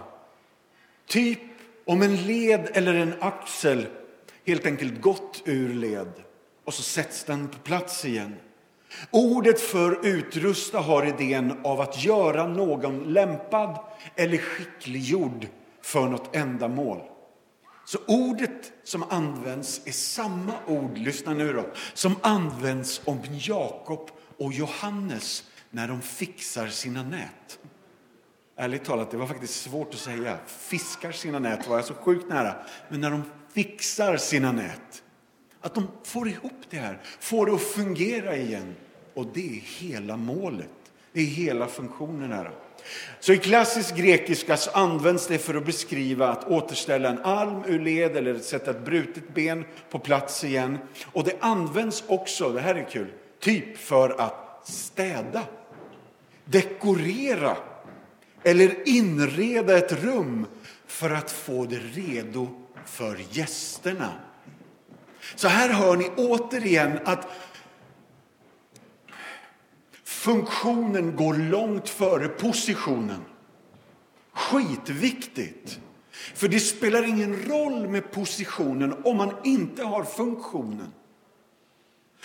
Typ 1.06 1.40
om 1.84 2.02
en 2.02 2.16
led 2.16 2.70
eller 2.74 2.94
en 2.94 3.14
axel 3.20 3.86
helt 4.44 4.66
enkelt 4.66 5.00
gått 5.00 5.42
ur 5.44 5.74
led 5.74 6.12
och 6.64 6.74
så 6.74 6.82
sätts 6.82 7.24
den 7.24 7.48
på 7.48 7.58
plats 7.58 8.04
igen. 8.04 8.36
Ordet 9.10 9.60
för 9.60 10.06
utrusta 10.06 10.78
har 10.78 11.06
idén 11.06 11.60
av 11.64 11.80
att 11.80 12.04
göra 12.04 12.46
någon 12.46 13.12
lämpad 13.12 13.78
eller 14.16 14.38
skickliggjord 14.38 15.46
för 15.82 16.08
något 16.08 16.36
ändamål. 16.36 17.00
Så 17.84 17.98
ordet 18.06 18.72
som 18.84 19.02
används 19.02 19.80
är 19.86 19.92
samma 19.92 20.52
ord, 20.66 20.98
lyssna 20.98 21.34
nu 21.34 21.52
då, 21.52 21.64
som 21.94 22.16
används 22.22 23.00
om 23.04 23.18
Jakob 23.30 24.10
och 24.38 24.52
Johannes 24.52 25.44
när 25.70 25.88
de 25.88 26.02
fixar 26.02 26.68
sina 26.68 27.02
nät. 27.02 27.58
Ärligt 28.56 28.84
talat, 28.84 29.10
det 29.10 29.16
var 29.16 29.26
faktiskt 29.26 29.62
svårt 29.62 29.94
att 29.94 30.00
säga. 30.00 30.38
Fiskar 30.46 31.12
sina 31.12 31.38
nät 31.38 31.68
var 31.68 31.76
jag 31.76 31.84
så 31.84 31.94
sjukt 31.94 32.28
nära. 32.28 32.54
Men 32.88 33.00
när 33.00 33.10
de 33.10 33.22
fixar 33.54 34.16
sina 34.16 34.52
nät, 34.52 35.01
att 35.62 35.74
de 35.74 35.88
får 36.04 36.28
ihop 36.28 36.60
det 36.70 36.76
här, 36.76 36.98
får 37.20 37.46
det 37.46 37.52
att 37.52 37.62
fungera 37.62 38.36
igen. 38.36 38.74
Och 39.14 39.26
det 39.34 39.46
är 39.46 39.60
hela 39.80 40.16
målet. 40.16 40.68
Det 41.12 41.20
är 41.20 41.24
hela 41.24 41.66
funktionen 41.66 42.32
här. 42.32 42.50
Så 43.20 43.32
i 43.32 43.38
klassisk 43.38 43.96
grekiska 43.96 44.56
så 44.56 44.70
används 44.70 45.26
det 45.26 45.38
för 45.38 45.54
att 45.54 45.66
beskriva 45.66 46.28
att 46.28 46.44
återställa 46.44 47.08
en 47.08 47.18
arm 47.18 47.62
ur 47.66 47.80
led 47.80 48.16
eller 48.16 48.38
sätta 48.38 48.70
ett 48.70 48.84
brutet 48.84 49.34
ben 49.34 49.64
på 49.90 49.98
plats 49.98 50.44
igen. 50.44 50.78
Och 51.04 51.24
det 51.24 51.36
används 51.40 52.04
också, 52.06 52.52
det 52.52 52.60
här 52.60 52.74
är 52.74 52.90
kul, 52.90 53.12
typ 53.40 53.78
för 53.78 54.20
att 54.20 54.60
städa, 54.64 55.42
dekorera 56.44 57.56
eller 58.42 58.88
inreda 58.88 59.78
ett 59.78 60.04
rum 60.04 60.46
för 60.86 61.10
att 61.10 61.30
få 61.30 61.64
det 61.64 61.78
redo 61.78 62.48
för 62.86 63.18
gästerna. 63.30 64.12
Så 65.34 65.48
här 65.48 65.68
hör 65.68 65.96
ni 65.96 66.10
återigen 66.16 66.98
att 67.04 67.28
Funktionen 70.22 71.16
går 71.16 71.34
långt 71.34 71.88
före 71.88 72.28
positionen. 72.28 73.20
Skitviktigt. 74.32 75.80
För 76.10 76.48
det 76.48 76.60
spelar 76.60 77.08
ingen 77.08 77.42
roll 77.48 77.88
med 77.88 78.10
positionen 78.10 78.94
om 79.04 79.16
man 79.16 79.34
inte 79.44 79.84
har 79.84 80.04
funktionen. 80.04 80.92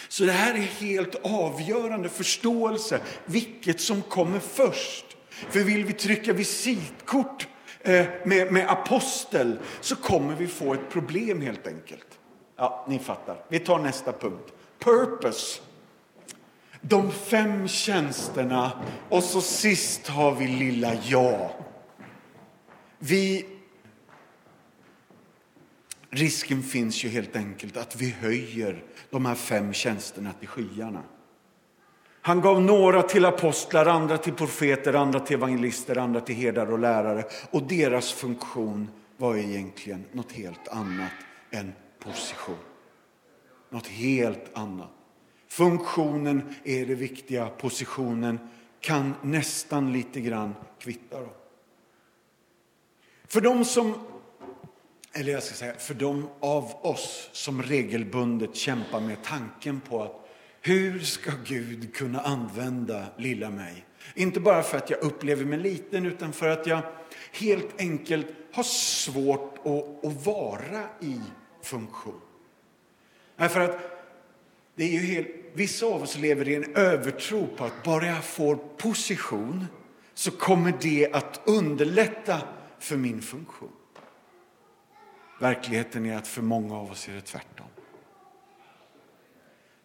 Så 0.07 0.23
det 0.23 0.31
här 0.31 0.53
är 0.53 0.57
helt 0.57 1.15
avgörande 1.23 2.09
förståelse, 2.09 3.01
vilket 3.25 3.81
som 3.81 4.01
kommer 4.01 4.39
först. 4.39 5.05
För 5.29 5.59
vill 5.59 5.85
vi 5.85 5.93
trycka 5.93 6.33
visitkort 6.33 7.47
eh, 7.81 8.05
med, 8.25 8.53
med 8.53 8.69
apostel 8.69 9.59
så 9.81 9.95
kommer 9.95 10.35
vi 10.35 10.47
få 10.47 10.73
ett 10.73 10.89
problem 10.89 11.41
helt 11.41 11.67
enkelt. 11.67 12.16
Ja, 12.57 12.85
ni 12.87 12.99
fattar. 12.99 13.37
Vi 13.47 13.59
tar 13.59 13.79
nästa 13.79 14.11
punkt. 14.13 14.53
Purpose 14.79 15.61
de 16.81 17.11
fem 17.11 17.67
tjänsterna 17.67 18.71
och 19.09 19.23
så 19.23 19.41
sist 19.41 20.07
har 20.07 20.35
vi 20.35 20.47
lilla 20.47 20.93
jag. 20.93 21.49
Vi... 22.99 23.45
Risken 26.09 26.63
finns 26.63 27.05
ju 27.05 27.09
helt 27.09 27.35
enkelt 27.35 27.77
att 27.77 27.95
vi 27.95 28.09
höjer 28.09 28.83
de 29.09 29.25
här 29.25 29.35
fem 29.35 29.73
tjänsterna 29.73 30.33
till 30.33 30.47
skyarna. 30.47 31.03
Han 32.21 32.41
gav 32.41 32.61
några 32.61 33.01
till 33.01 33.25
apostlar, 33.25 33.85
andra 33.85 34.17
till 34.17 34.33
profeter, 34.33 34.93
andra 34.93 35.19
till 35.19 35.35
evangelister, 35.35 35.97
andra 35.97 36.21
till 36.21 36.35
herdar 36.35 36.71
och 36.71 36.79
lärare. 36.79 37.23
Och 37.51 37.63
deras 37.63 38.11
funktion 38.11 38.89
var 39.17 39.35
egentligen 39.35 40.05
något 40.11 40.31
helt 40.31 40.67
annat 40.67 41.11
än 41.51 41.73
position. 42.07 42.57
Något 43.69 43.87
helt 43.87 44.57
annat. 44.57 44.89
Funktionen 45.47 46.41
är 46.63 46.85
det 46.85 46.95
viktiga, 46.95 47.49
positionen 47.49 48.39
kan 48.79 49.13
nästan 49.21 49.93
lite 49.93 50.21
grann 50.21 50.55
kvitta. 50.79 51.19
Då. 51.19 51.29
För 53.27 53.41
de 53.41 53.65
som, 53.65 53.93
eller 55.13 55.31
jag 55.31 55.43
ska 55.43 55.55
säga 55.55 55.73
för 55.73 55.93
de 55.93 56.29
av 56.39 56.85
oss 56.85 57.29
som 57.31 57.63
regelbundet 57.63 58.55
kämpar 58.55 58.99
med 58.99 59.23
tanken 59.23 59.79
på 59.79 60.03
att 60.03 60.29
hur 60.61 60.99
ska 60.99 61.31
Gud 61.45 61.95
kunna 61.95 62.19
använda 62.19 63.05
lilla 63.17 63.49
mig? 63.49 63.85
Inte 64.15 64.39
bara 64.39 64.63
för 64.63 64.77
att 64.77 64.89
jag 64.89 65.03
upplever 65.03 65.45
mig 65.45 65.59
liten 65.59 66.05
utan 66.05 66.33
för 66.33 66.49
att 66.49 66.67
jag 66.67 66.81
helt 67.31 67.81
enkelt 67.81 68.27
har 68.53 68.63
svårt 68.63 69.57
att, 69.57 70.05
att 70.05 70.25
vara 70.25 70.83
i 71.01 71.21
funktion. 71.67 72.21
Därför 73.35 73.59
att 73.59 73.79
det 74.75 74.83
är 74.83 74.91
ju 74.91 74.99
helt, 74.99 75.27
vissa 75.53 75.85
av 75.85 76.01
oss 76.01 76.17
lever 76.17 76.47
i 76.47 76.55
en 76.55 76.75
övertro 76.75 77.47
på 77.57 77.63
att 77.63 77.83
bara 77.83 78.05
jag 78.05 78.23
får 78.23 78.55
position 78.55 79.65
så 80.13 80.31
kommer 80.31 80.73
det 80.81 81.13
att 81.13 81.41
underlätta 81.45 82.41
för 82.79 82.97
min 82.97 83.21
funktion. 83.21 83.71
Verkligheten 85.39 86.05
är 86.05 86.17
att 86.17 86.27
för 86.27 86.41
många 86.41 86.75
av 86.75 86.91
oss 86.91 87.09
är 87.09 87.13
det 87.13 87.21
tvärtom. 87.21 87.67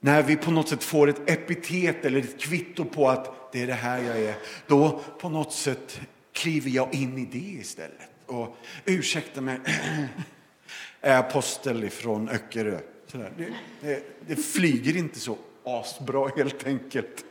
När 0.00 0.22
vi 0.22 0.36
på 0.36 0.50
något 0.50 0.68
sätt 0.68 0.84
får 0.84 1.08
ett 1.08 1.30
epitet 1.30 2.04
eller 2.04 2.18
ett 2.18 2.40
kvitto 2.40 2.84
på 2.84 3.08
att 3.08 3.52
det 3.52 3.62
är 3.62 3.66
det 3.66 3.74
här 3.74 3.98
jag 3.98 4.18
är, 4.20 4.34
då 4.66 5.00
på 5.20 5.28
något 5.28 5.52
sätt 5.52 6.00
kliver 6.32 6.70
jag 6.70 6.94
in 6.94 7.18
i 7.18 7.24
det 7.24 7.60
istället. 7.60 8.08
Och 8.26 8.56
ursäkta 8.84 9.40
mig, 9.40 9.60
är 11.02 11.18
apostel 11.18 11.84
ifrån 11.84 12.28
Öckerö. 12.28 12.80
Det, 13.12 13.54
det, 13.80 14.02
det 14.26 14.36
flyger 14.36 14.96
inte 14.96 15.20
så 15.20 15.38
asbra 15.64 16.28
helt 16.36 16.66
enkelt. 16.66 17.24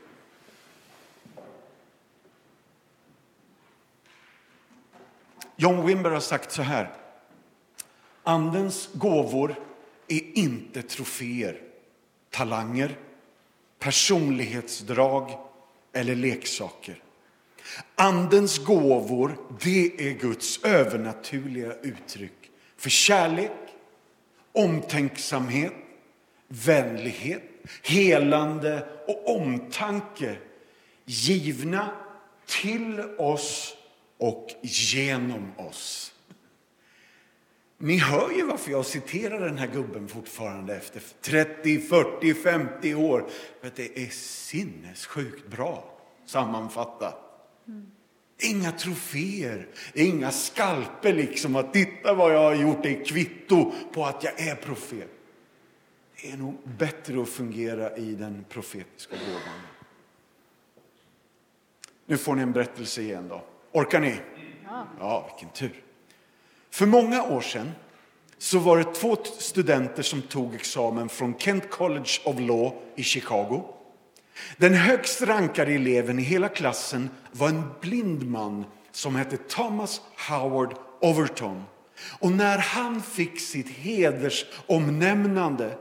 John 5.56 5.86
Wimber 5.86 6.12
har 6.12 6.20
sagt 6.20 6.52
så 6.52 6.62
här. 6.62 6.92
Andens 8.24 8.90
gåvor 8.94 9.56
är 10.08 10.38
inte 10.38 10.82
troféer, 10.82 11.62
talanger, 12.30 12.98
personlighetsdrag 13.80 15.40
eller 15.94 16.16
leksaker. 16.16 17.04
Andens 17.96 18.58
gåvor, 18.58 19.38
det 19.60 20.10
är 20.10 20.14
Guds 20.14 20.64
övernaturliga 20.64 21.74
uttryck 21.74 22.41
för 22.82 22.90
kärlek, 22.90 23.52
omtänksamhet, 24.52 25.74
vänlighet, 26.48 27.44
helande 27.84 28.88
och 29.08 29.36
omtanke 29.36 30.38
givna 31.06 31.90
till 32.46 33.00
oss 33.18 33.76
och 34.18 34.48
genom 34.62 35.52
oss. 35.58 36.14
Ni 37.78 37.98
hör 37.98 38.32
ju 38.32 38.46
varför 38.46 38.72
jag 38.72 38.86
citerar 38.86 39.40
den 39.40 39.58
här 39.58 39.68
gubben 39.68 40.08
fortfarande 40.08 40.76
efter 40.76 41.02
30, 41.22 41.80
40, 41.80 42.34
50 42.34 42.96
år. 42.96 43.30
För 43.60 43.68
att 43.68 43.76
det 43.76 44.00
är 44.00 44.10
sinnessjukt 44.10 45.48
bra 45.48 45.98
sammanfattat. 46.26 47.16
Mm. 47.68 47.92
Inga 48.44 48.72
troféer, 48.72 49.68
inga 49.94 50.32
skalper 50.32 51.14
liksom 51.14 51.56
att 51.56 51.74
titta 51.74 52.14
vad 52.14 52.34
jag 52.34 52.44
har 52.44 52.56
gjort, 52.56 52.84
det 52.84 52.90
är 52.90 53.06
kvitto 53.06 53.72
på 53.94 54.06
att 54.06 54.24
jag 54.24 54.40
är 54.40 54.56
profet. 54.56 55.10
Det 56.22 56.32
är 56.32 56.38
nog 56.38 56.58
bättre 56.64 57.22
att 57.22 57.30
fungera 57.30 57.98
i 57.98 58.16
den 58.16 58.46
profetiska 58.50 59.16
gåvan. 59.16 59.62
Nu 62.06 62.18
får 62.18 62.36
ni 62.36 62.42
en 62.42 62.52
berättelse 62.52 63.02
igen 63.02 63.28
då. 63.28 63.44
Orkar 63.72 64.00
ni? 64.00 64.16
Ja. 64.66 64.88
Ja, 65.00 65.30
vilken 65.32 65.56
tur. 65.56 65.84
För 66.70 66.86
många 66.86 67.24
år 67.24 67.42
sedan 67.42 67.72
så 68.38 68.60
var 68.60 68.78
det 68.78 68.84
två 68.84 69.18
studenter 69.24 70.04
som 70.04 70.22
tog 70.22 70.56
examen 70.56 71.10
från 71.10 71.40
Kent 71.40 71.70
College 71.70 72.10
of 72.24 72.40
Law 72.40 72.74
i 72.96 73.04
Chicago. 73.04 73.74
Den 74.58 74.74
högst 74.74 75.22
rankade 75.22 75.72
eleven 75.72 76.20
i 76.20 76.22
hela 76.22 76.50
klassen 76.50 77.10
var 77.32 77.50
en 77.50 77.64
blind 77.82 78.30
man 78.30 78.66
som 78.92 79.16
hette 79.16 79.38
Thomas 79.38 80.02
Howard 80.30 80.74
Overton. 81.02 81.64
Och 82.20 82.32
när 82.32 82.58
han 82.58 83.02
fick 83.02 83.40
sitt 83.40 83.70
hedersomnämnande 83.70 85.78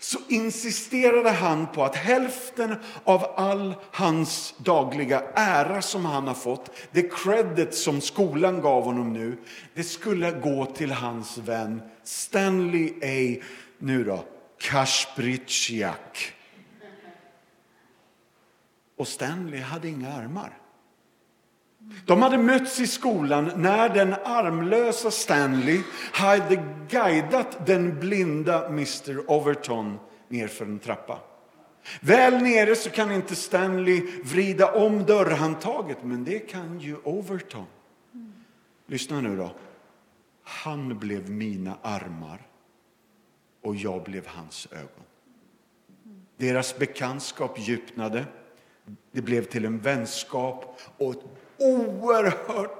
så 0.00 0.18
insisterade 0.28 1.30
han 1.30 1.66
på 1.66 1.84
att 1.84 1.96
hälften 1.96 2.76
av 3.04 3.24
all 3.36 3.74
hans 3.92 4.54
dagliga 4.58 5.22
ära 5.34 5.82
som 5.82 6.04
han 6.04 6.26
har 6.26 6.34
fått, 6.34 6.70
det 6.92 7.14
credit 7.14 7.74
som 7.74 8.00
skolan 8.00 8.60
gav 8.60 8.84
honom 8.84 9.12
nu, 9.12 9.38
det 9.74 9.82
skulle 9.82 10.30
gå 10.30 10.66
till 10.66 10.92
hans 10.92 11.38
vän 11.38 11.82
Stanley 12.04 12.92
A. 13.02 13.42
Nu 13.78 14.04
då, 14.04 14.24
Kaspriciak. 14.60 16.32
Och 18.96 19.08
Stanley 19.08 19.60
hade 19.60 19.88
inga 19.88 20.12
armar. 20.12 20.58
De 22.06 22.22
hade 22.22 22.38
mötts 22.38 22.80
i 22.80 22.86
skolan 22.86 23.50
när 23.56 23.88
den 23.88 24.14
armlösa 24.24 25.10
Stanley 25.10 25.80
hade 26.12 26.64
guidat 26.88 27.66
den 27.66 28.00
blinda 28.00 28.66
Mr 28.66 29.30
Overton 29.30 29.98
nerför 30.28 30.64
en 30.64 30.78
trappa. 30.78 31.18
Väl 32.00 32.42
nere 32.42 32.76
så 32.76 32.90
kan 32.90 33.12
inte 33.12 33.36
Stanley 33.36 34.22
vrida 34.24 34.72
om 34.72 35.04
dörrhandtaget, 35.04 35.98
men 36.02 36.24
det 36.24 36.38
kan 36.38 36.80
ju 36.80 36.96
Overton. 36.96 37.66
Lyssna 38.86 39.20
nu 39.20 39.36
då. 39.36 39.54
Han 40.42 40.98
blev 40.98 41.30
mina 41.30 41.76
armar 41.82 42.46
och 43.62 43.76
jag 43.76 44.02
blev 44.02 44.26
hans 44.26 44.68
ögon. 44.70 45.04
Deras 46.36 46.78
bekantskap 46.78 47.58
djupnade. 47.58 48.24
Det 49.12 49.22
blev 49.22 49.44
till 49.44 49.64
en 49.64 49.78
vänskap 49.78 50.80
och 50.98 51.10
ett 51.10 51.24
oerhört 51.58 52.70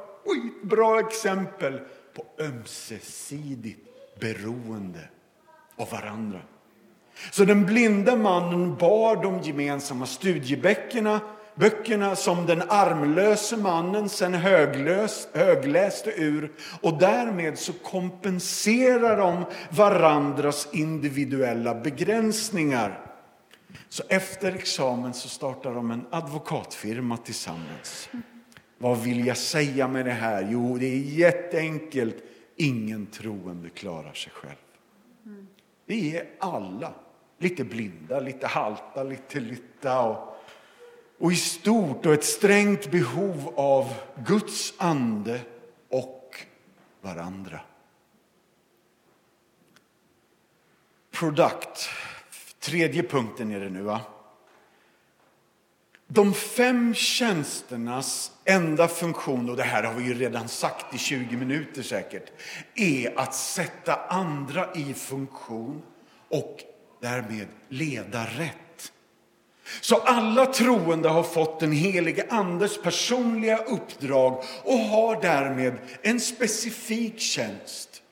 bra 0.62 1.00
exempel 1.00 1.80
på 2.14 2.26
ömsesidigt 2.38 3.80
beroende 4.20 5.08
av 5.76 5.90
varandra. 5.90 6.40
Så 7.30 7.44
den 7.44 7.66
blinda 7.66 8.16
mannen 8.16 8.76
bar 8.76 9.22
de 9.22 9.42
gemensamma 9.42 10.06
studieböckerna 10.06 11.20
böckerna 11.54 12.16
som 12.16 12.46
den 12.46 12.62
armlöse 12.68 13.56
mannen 13.56 14.08
sen 14.08 14.34
höglös, 14.34 15.28
högläste 15.32 16.10
ur 16.10 16.52
och 16.80 16.98
därmed 16.98 17.58
så 17.58 17.72
kompenserar 17.72 19.16
de 19.16 19.44
varandras 19.70 20.68
individuella 20.72 21.74
begränsningar. 21.74 23.03
Så 23.94 24.02
efter 24.08 24.54
examen 24.54 25.14
så 25.14 25.28
startar 25.28 25.74
de 25.74 25.90
en 25.90 26.06
advokatfirma 26.10 27.16
tillsammans. 27.16 28.08
Vad 28.78 28.98
vill 28.98 29.26
jag 29.26 29.36
säga 29.36 29.88
med 29.88 30.04
det 30.04 30.12
här? 30.12 30.48
Jo, 30.50 30.78
det 30.78 30.86
är 30.86 30.98
jätteenkelt. 30.98 32.16
Ingen 32.56 33.06
troende 33.06 33.70
klarar 33.70 34.12
sig 34.12 34.32
själv. 34.32 34.56
Vi 35.86 36.16
är 36.16 36.26
alla 36.38 36.94
lite 37.38 37.64
blinda, 37.64 38.20
lite 38.20 38.46
halta, 38.46 39.02
lite 39.02 39.40
lytta 39.40 40.00
och, 40.00 40.36
och 41.18 41.32
i 41.32 41.36
stort 41.36 42.06
och 42.06 42.12
ett 42.12 42.24
strängt 42.24 42.90
behov 42.90 43.54
av 43.56 43.94
Guds 44.26 44.74
ande 44.78 45.40
och 45.88 46.36
varandra. 47.00 47.60
Product. 51.10 51.88
Tredje 52.64 53.02
punkten 53.02 53.52
är 53.52 53.60
det 53.60 53.70
nu, 53.70 53.82
va? 53.82 54.00
De 56.06 56.34
fem 56.34 56.94
tjänsternas 56.94 58.32
enda 58.44 58.88
funktion, 58.88 59.50
och 59.50 59.56
det 59.56 59.62
här 59.62 59.82
har 59.82 59.94
vi 59.94 60.04
ju 60.04 60.14
redan 60.14 60.48
sagt 60.48 60.94
i 60.94 60.98
20 60.98 61.36
minuter 61.36 61.82
säkert, 61.82 62.32
är 62.74 63.18
att 63.18 63.34
sätta 63.34 63.94
andra 63.94 64.74
i 64.74 64.94
funktion 64.94 65.82
och 66.28 66.60
därmed 67.00 67.46
leda 67.68 68.24
rätt. 68.24 68.92
Så 69.80 69.96
alla 69.96 70.46
troende 70.46 71.08
har 71.08 71.22
fått 71.22 71.60
den 71.60 71.72
helige 71.72 72.26
Andes 72.30 72.82
personliga 72.82 73.58
uppdrag 73.58 74.44
och 74.64 74.78
har 74.78 75.22
därmed 75.22 75.78
en 76.02 76.20
specifik 76.20 77.20
tjänst. 77.20 78.02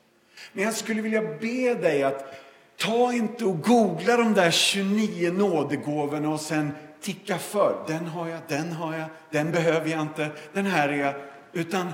Men 0.52 0.64
jag 0.64 0.74
skulle 0.74 1.02
vilja 1.02 1.22
be 1.22 1.74
dig 1.74 2.02
att 2.02 2.41
ta 2.76 3.12
inte 3.12 3.44
och 3.44 3.60
googla 3.60 4.16
de 4.16 4.34
där 4.34 4.50
29 4.50 5.32
nådegåvorna 5.32 6.28
och 6.28 6.40
sen 6.40 6.72
ticka 7.00 7.38
för. 7.38 7.84
Den 7.86 8.06
har 8.06 8.28
jag, 8.28 8.40
den 8.48 8.72
har 8.72 8.94
jag, 8.96 9.08
den 9.30 9.52
behöver 9.52 9.90
jag 9.90 10.02
inte, 10.02 10.30
den 10.52 10.66
här 10.66 10.88
är 10.88 10.96
jag. 10.96 11.14
Utan 11.52 11.92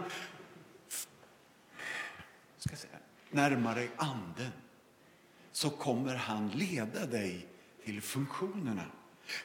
ska 2.59 2.77
säga, 2.77 2.93
närmare 3.31 3.89
anden 3.97 4.53
så 5.53 5.71
kommer 5.71 6.15
han 6.15 6.49
leda 6.49 7.07
dig 7.07 7.47
till 7.85 8.03
funktionerna. 8.03 8.85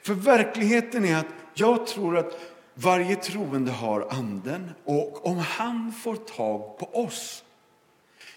För 0.01 0.13
verkligheten 0.13 1.05
är 1.05 1.17
att 1.17 1.25
jag 1.53 1.87
tror 1.87 2.17
att 2.17 2.39
varje 2.73 3.15
troende 3.15 3.71
har 3.71 4.07
anden 4.09 4.71
och 4.85 5.25
om 5.25 5.37
han 5.37 5.91
får 5.91 6.15
tag 6.15 6.77
på 6.79 7.03
oss 7.03 7.43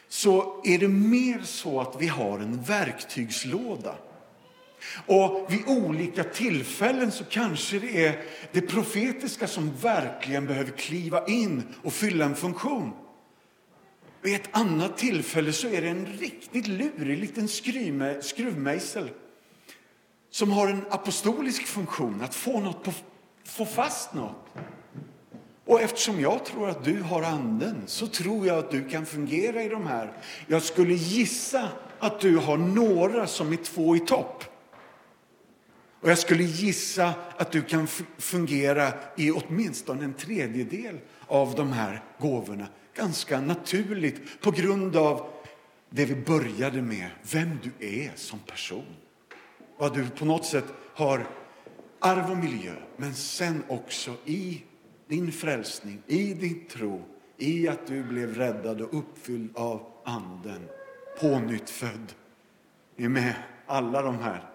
så 0.09 0.61
är 0.65 0.79
det 0.79 0.89
mer 0.89 1.41
så 1.43 1.81
att 1.81 1.97
vi 1.99 2.07
har 2.07 2.39
en 2.39 2.63
verktygslåda 2.63 3.95
och 5.07 5.47
vid 5.49 5.67
olika 5.67 6.25
tillfällen 6.25 7.13
så 7.13 7.25
kanske 7.25 7.79
det 7.79 8.07
är 8.07 8.23
det 8.53 8.61
profetiska 8.61 9.47
som 9.47 9.77
verkligen 9.77 10.47
behöver 10.47 10.71
kliva 10.71 11.27
in 11.27 11.63
och 11.83 11.93
fylla 11.93 12.25
en 12.25 12.37
funktion. 12.37 12.93
Vid 14.23 14.35
ett 14.35 14.49
annat 14.51 14.99
tillfälle 14.99 15.53
så 15.53 15.69
är 15.69 15.83
det 15.83 15.89
en 15.89 16.07
riktigt 16.07 16.67
lurig 16.67 17.19
liten 17.19 17.49
skruvmejsel 18.23 19.11
som 20.31 20.51
har 20.51 20.69
en 20.69 20.85
apostolisk 20.91 21.67
funktion, 21.67 22.23
att 22.23 22.35
få, 22.35 22.61
något 22.61 22.85
på, 22.85 22.93
få 23.45 23.67
fast 23.67 24.15
något. 24.15 24.47
Och 25.67 25.81
eftersom 25.81 26.21
jag 26.21 26.45
tror 26.45 26.69
att 26.69 26.85
du 26.85 27.03
har 27.03 27.23
anden 27.23 27.83
så 27.87 28.07
tror 28.07 28.47
jag 28.47 28.59
att 28.59 28.71
du 28.71 28.89
kan 28.89 29.07
fungera 29.07 29.63
i 29.63 29.69
de 29.69 29.87
här. 29.87 30.13
Jag 30.47 30.63
skulle 30.63 30.95
gissa 30.95 31.69
att 31.99 32.21
du 32.21 32.37
har 32.37 32.57
några 32.57 33.27
som 33.27 33.53
är 33.53 33.57
två 33.57 33.97
i 33.97 34.01
topp. 34.01 34.45
Och 36.01 36.11
jag 36.11 36.19
skulle 36.19 36.43
gissa 36.43 37.15
att 37.37 37.53
du 37.53 37.63
kan 37.63 37.87
fungera 38.19 38.93
i 39.17 39.31
åtminstone 39.31 40.05
en 40.05 40.15
tredjedel 40.15 40.99
av 41.27 41.55
de 41.55 41.73
här 41.73 42.03
gåvorna. 42.19 42.67
Ganska 42.97 43.41
naturligt 43.41 44.41
på 44.41 44.51
grund 44.51 44.97
av 44.97 45.27
det 45.91 46.05
vi 46.05 46.15
började 46.15 46.83
med, 46.83 47.11
vem 47.33 47.59
du 47.63 47.87
är 47.87 48.13
som 48.15 48.39
person. 48.39 48.97
Vad 49.79 49.95
du 49.95 50.09
på 50.09 50.25
något 50.25 50.47
sätt 50.47 50.65
har 50.95 51.27
arv 51.99 52.31
och 52.31 52.37
miljö, 52.37 52.73
men 52.97 53.15
sen 53.15 53.63
också 53.69 54.15
i 54.25 54.63
din 55.09 55.33
frälsning, 55.33 56.03
i 56.07 56.35
din 56.35 56.67
tro, 56.67 57.03
i 57.37 57.69
att 57.69 57.87
du 57.87 58.03
blev 58.03 58.35
räddad 58.35 58.81
och 58.81 58.99
uppfylld 58.99 59.57
av 59.57 59.87
Anden, 60.05 60.69
pånyttfödd. 61.21 62.13
Är 62.97 63.09
med 63.09 63.35
alla 63.67 64.03
de 64.03 64.19
här. 64.19 64.51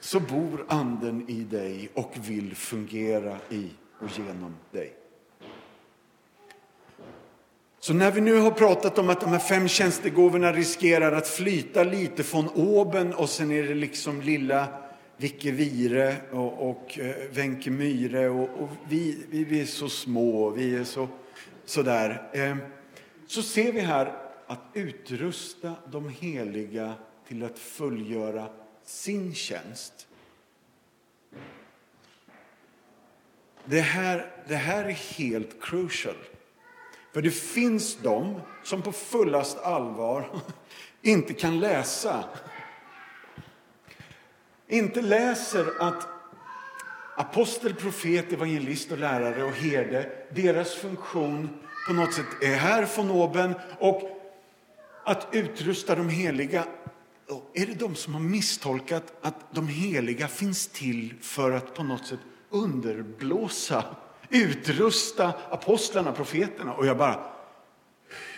Så 0.00 0.20
bor 0.20 0.64
Anden 0.68 1.28
i 1.28 1.44
dig 1.44 1.88
och 1.94 2.12
vill 2.28 2.56
fungera 2.56 3.36
i 3.50 3.70
och 4.00 4.18
genom 4.18 4.56
dig. 4.70 4.94
Så 7.80 7.94
när 7.94 8.10
vi 8.10 8.20
nu 8.20 8.38
har 8.38 8.50
pratat 8.50 8.98
om 8.98 9.10
att 9.10 9.20
de 9.20 9.30
här 9.30 9.38
fem 9.38 9.68
tjänstegåvorna 9.68 10.52
riskerar 10.52 11.12
att 11.12 11.28
flyta 11.28 11.84
lite 11.84 12.22
från 12.22 12.48
oben 12.48 13.14
och 13.14 13.28
sen 13.28 13.50
är 13.50 13.62
det 13.62 13.74
liksom 13.74 14.20
lilla 14.20 14.68
Vicke 15.20 15.50
Vire 15.50 16.16
och, 16.32 16.70
och 16.70 16.98
eh, 16.98 17.30
Wenche 17.30 17.70
Myhre 17.70 18.28
och, 18.28 18.62
och 18.62 18.68
vi, 18.88 19.24
vi, 19.30 19.44
vi, 19.44 19.60
är 19.60 19.66
så 19.66 19.88
små, 19.88 20.50
vi 20.50 20.76
är 20.76 20.84
så 20.84 21.08
sådär. 21.64 22.30
Eh, 22.32 22.56
så 23.26 23.42
ser 23.42 23.72
vi 23.72 23.80
här 23.80 24.14
att 24.46 24.60
utrusta 24.74 25.74
de 25.86 26.08
heliga 26.08 26.94
till 27.28 27.44
att 27.44 27.58
fullgöra 27.58 28.48
sin 28.84 29.34
tjänst. 29.34 30.06
Det 33.64 33.80
här, 33.80 34.32
det 34.48 34.56
här 34.56 34.84
är 34.84 34.90
helt 35.18 35.62
crucial. 35.62 36.16
För 37.12 37.22
det 37.22 37.30
finns 37.30 37.96
de 38.02 38.40
som 38.64 38.82
på 38.82 38.92
fullast 38.92 39.58
allvar 39.58 40.30
inte 41.02 41.34
kan 41.34 41.60
läsa. 41.60 42.24
Inte 44.68 45.02
läser 45.02 45.66
att 45.80 46.08
apostel, 47.16 47.74
profet, 47.74 48.32
evangelist 48.32 48.92
och 48.92 48.98
lärare 48.98 49.44
och 49.44 49.52
herde, 49.52 50.10
deras 50.30 50.74
funktion 50.74 51.48
på 51.86 51.92
något 51.92 52.14
sätt 52.14 52.42
är 52.42 52.54
här 52.54 52.86
från 52.86 53.10
oben 53.10 53.54
och 53.78 54.02
att 55.04 55.28
utrusta 55.32 55.94
de 55.94 56.08
heliga. 56.08 56.64
Är 57.54 57.66
det 57.66 57.74
de 57.74 57.94
som 57.94 58.14
har 58.14 58.20
misstolkat 58.20 59.12
att 59.20 59.54
de 59.54 59.68
heliga 59.68 60.28
finns 60.28 60.66
till 60.66 61.14
för 61.20 61.52
att 61.52 61.74
på 61.74 61.82
något 61.82 62.06
sätt 62.06 62.20
underblåsa 62.50 63.84
utrusta 64.28 65.32
apostlarna, 65.50 66.12
profeterna. 66.12 66.74
Och 66.74 66.86
jag 66.86 66.96
bara, 66.96 67.20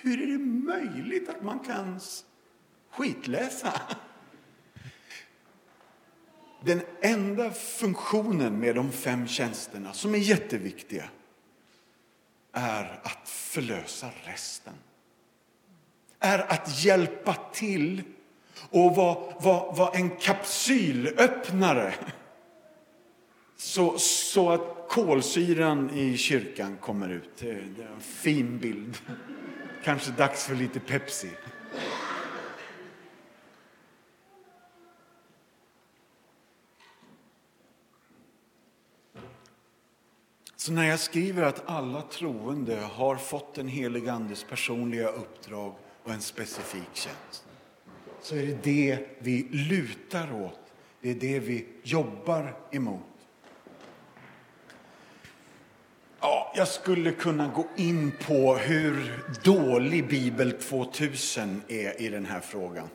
hur 0.02 0.22
är 0.22 0.26
det 0.26 0.44
möjligt 0.44 1.28
att 1.28 1.42
man 1.42 1.58
kan 1.58 2.00
skitläsa? 2.90 3.72
Den 6.60 6.82
enda 7.00 7.50
funktionen 7.50 8.58
med 8.58 8.74
de 8.74 8.92
fem 8.92 9.26
tjänsterna 9.26 9.92
som 9.92 10.14
är 10.14 10.18
jätteviktiga 10.18 11.04
är 12.52 13.00
att 13.02 13.28
förlösa 13.28 14.10
resten. 14.24 14.74
Är 16.18 16.52
att 16.52 16.84
hjälpa 16.84 17.34
till 17.52 18.02
och 18.70 18.96
vara, 18.96 19.34
vara, 19.40 19.72
vara 19.72 19.90
en 19.90 20.10
kapsylöppnare 20.10 21.94
så, 23.56 23.98
så 23.98 24.50
att 24.50 24.88
kolsyran 24.88 25.90
i 25.90 26.16
kyrkan 26.16 26.76
kommer 26.76 27.08
ut. 27.08 27.42
Eh, 27.42 27.48
det 27.48 27.82
är 27.82 27.92
en 27.94 28.00
fin 28.00 28.58
bild. 28.58 28.98
Kanske 29.84 30.10
dags 30.10 30.44
för 30.44 30.54
lite 30.54 30.80
Pepsi. 30.80 31.30
Så 40.60 40.72
när 40.72 40.88
jag 40.88 41.00
skriver 41.00 41.42
att 41.42 41.62
alla 41.66 42.02
troende 42.02 42.76
har 42.76 43.16
fått 43.16 43.54
den 43.54 43.68
helige 43.68 44.12
andes 44.12 44.44
personliga 44.44 45.08
uppdrag 45.08 45.74
och 46.04 46.12
en 46.12 46.20
specifik 46.20 46.88
tjänst, 46.92 47.44
så 48.22 48.36
är 48.36 48.46
det 48.46 48.56
det 48.62 48.98
vi 49.18 49.48
lutar 49.50 50.42
åt. 50.42 50.60
Det 51.00 51.10
är 51.10 51.14
det 51.14 51.38
vi 51.38 51.66
jobbar 51.82 52.56
emot. 52.70 53.00
Ja, 56.20 56.52
jag 56.56 56.68
skulle 56.68 57.12
kunna 57.12 57.48
gå 57.48 57.66
in 57.76 58.12
på 58.26 58.56
hur 58.56 59.22
dålig 59.44 60.08
Bibel 60.08 60.52
2000 60.52 61.62
är 61.68 62.00
i 62.00 62.08
den 62.08 62.26
här 62.26 62.40
frågan. 62.40 62.88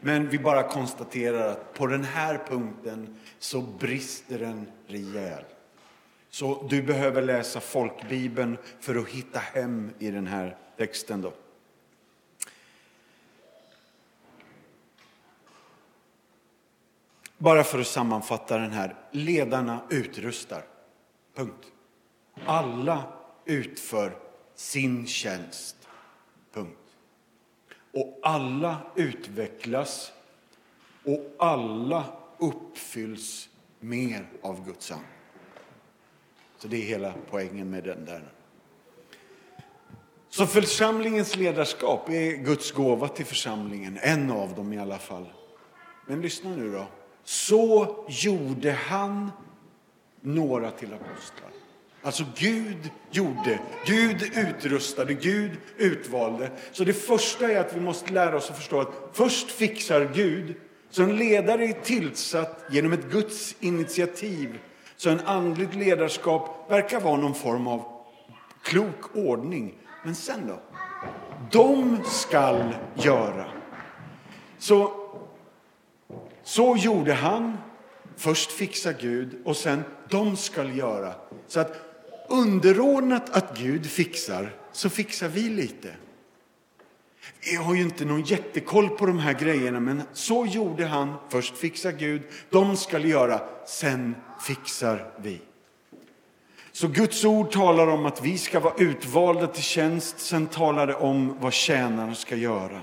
Men 0.00 0.28
vi 0.28 0.38
bara 0.38 0.62
konstaterar 0.62 1.48
att 1.48 1.74
på 1.74 1.86
den 1.86 2.04
här 2.04 2.40
punkten 2.48 3.16
så 3.38 3.60
brister 3.60 4.38
den 4.38 4.66
rejält. 4.86 5.59
Så 6.30 6.66
du 6.70 6.82
behöver 6.82 7.22
läsa 7.22 7.60
folkbibeln 7.60 8.58
för 8.80 8.94
att 8.94 9.08
hitta 9.08 9.38
hem 9.38 9.90
i 9.98 10.10
den 10.10 10.26
här 10.26 10.56
texten. 10.76 11.22
Då. 11.22 11.32
Bara 17.38 17.64
för 17.64 17.80
att 17.80 17.86
sammanfatta 17.86 18.58
den 18.58 18.70
här. 18.70 18.96
Ledarna 19.10 19.80
utrustar. 19.90 20.64
Punkt. 21.34 21.66
Alla 22.46 23.12
utför 23.44 24.16
sin 24.54 25.06
tjänst. 25.06 25.76
Punkt. 26.52 26.78
Och 27.92 28.20
alla 28.22 28.76
utvecklas 28.96 30.12
och 31.04 31.34
alla 31.38 32.04
uppfylls 32.38 33.48
mer 33.80 34.26
av 34.42 34.66
Guds 34.66 34.90
ande. 34.90 35.19
Så 36.62 36.68
det 36.68 36.76
är 36.76 36.82
hela 36.82 37.14
poängen 37.30 37.70
med 37.70 37.84
den 37.84 38.04
där. 38.04 38.22
Så 40.28 40.46
församlingens 40.46 41.36
ledarskap 41.36 42.08
är 42.08 42.32
Guds 42.32 42.72
gåva 42.72 43.08
till 43.08 43.26
församlingen, 43.26 43.98
en 44.02 44.30
av 44.30 44.54
dem 44.54 44.72
i 44.72 44.78
alla 44.78 44.98
fall. 44.98 45.26
Men 46.06 46.20
lyssna 46.20 46.50
nu 46.50 46.72
då. 46.72 46.86
Så 47.24 47.96
gjorde 48.08 48.72
han 48.72 49.30
några 50.20 50.70
till 50.70 50.94
apostlar. 50.94 51.50
Alltså 52.02 52.24
Gud 52.36 52.90
gjorde, 53.10 53.60
Gud 53.86 54.22
utrustade, 54.36 55.14
Gud 55.14 55.50
utvalde. 55.76 56.50
Så 56.72 56.84
det 56.84 56.92
första 56.92 57.52
är 57.52 57.60
att 57.60 57.76
vi 57.76 57.80
måste 57.80 58.12
lära 58.12 58.36
oss 58.36 58.50
att 58.50 58.56
förstå 58.56 58.80
att 58.80 58.92
först 59.12 59.50
fixar 59.50 60.10
Gud, 60.14 60.54
så 60.90 61.02
en 61.02 61.16
ledare 61.16 61.64
är 61.64 61.72
tillsatt 61.72 62.64
genom 62.70 62.92
ett 62.92 63.10
Guds 63.10 63.56
initiativ. 63.60 64.58
Så 65.00 65.10
en 65.10 65.20
andligt 65.20 65.74
ledarskap 65.74 66.70
verkar 66.70 67.00
vara 67.00 67.16
någon 67.16 67.34
form 67.34 67.66
av 67.66 67.84
klok 68.62 69.16
ordning. 69.16 69.74
Men 70.04 70.14
sen 70.14 70.46
då? 70.46 70.60
De 71.50 71.98
skall 72.04 72.74
göra. 72.94 73.46
Så, 74.58 74.92
så 76.42 76.76
gjorde 76.76 77.12
han. 77.12 77.58
Först 78.16 78.52
fixa 78.52 78.92
Gud 78.92 79.42
och 79.44 79.56
sen 79.56 79.84
de 80.08 80.36
skall 80.36 80.76
göra. 80.78 81.14
Så 81.46 81.60
att 81.60 81.76
underordnat 82.28 83.30
att 83.30 83.58
Gud 83.58 83.86
fixar, 83.86 84.56
så 84.72 84.90
fixar 84.90 85.28
vi 85.28 85.48
lite. 85.48 85.88
Vi 87.44 87.56
har 87.56 87.74
ju 87.74 87.82
inte 87.82 88.04
någon 88.04 88.22
jättekoll 88.22 88.88
på 88.88 89.06
de 89.06 89.18
här 89.18 89.32
grejerna, 89.32 89.80
men 89.80 90.02
så 90.12 90.46
gjorde 90.46 90.86
han. 90.86 91.14
Först 91.28 91.56
fixar 91.56 91.92
Gud, 91.92 92.22
de 92.50 92.76
ska 92.76 92.98
göra, 92.98 93.40
sen 93.66 94.14
fixar 94.46 95.12
vi. 95.16 95.40
Så 96.72 96.88
Guds 96.88 97.24
ord 97.24 97.52
talar 97.52 97.86
om 97.86 98.06
att 98.06 98.24
vi 98.24 98.38
ska 98.38 98.60
vara 98.60 98.74
utvalda 98.78 99.46
till 99.46 99.62
tjänst, 99.62 100.20
sen 100.20 100.46
talar 100.46 100.86
det 100.86 100.94
om 100.94 101.36
vad 101.40 101.52
tjänaren 101.52 102.14
ska 102.14 102.36
göra. 102.36 102.80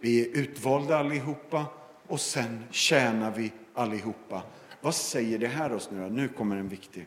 Vi 0.00 0.20
är 0.20 0.38
utvalda 0.38 0.98
allihopa 0.98 1.64
och 2.06 2.20
sen 2.20 2.64
tjänar 2.70 3.30
vi 3.30 3.52
allihopa. 3.74 4.42
Vad 4.80 4.94
säger 4.94 5.38
det 5.38 5.46
här 5.46 5.72
oss 5.72 5.90
nu 5.92 6.00
då? 6.00 6.06
Nu 6.06 6.28
kommer 6.28 6.56
en 6.56 6.68
viktig. 6.68 7.06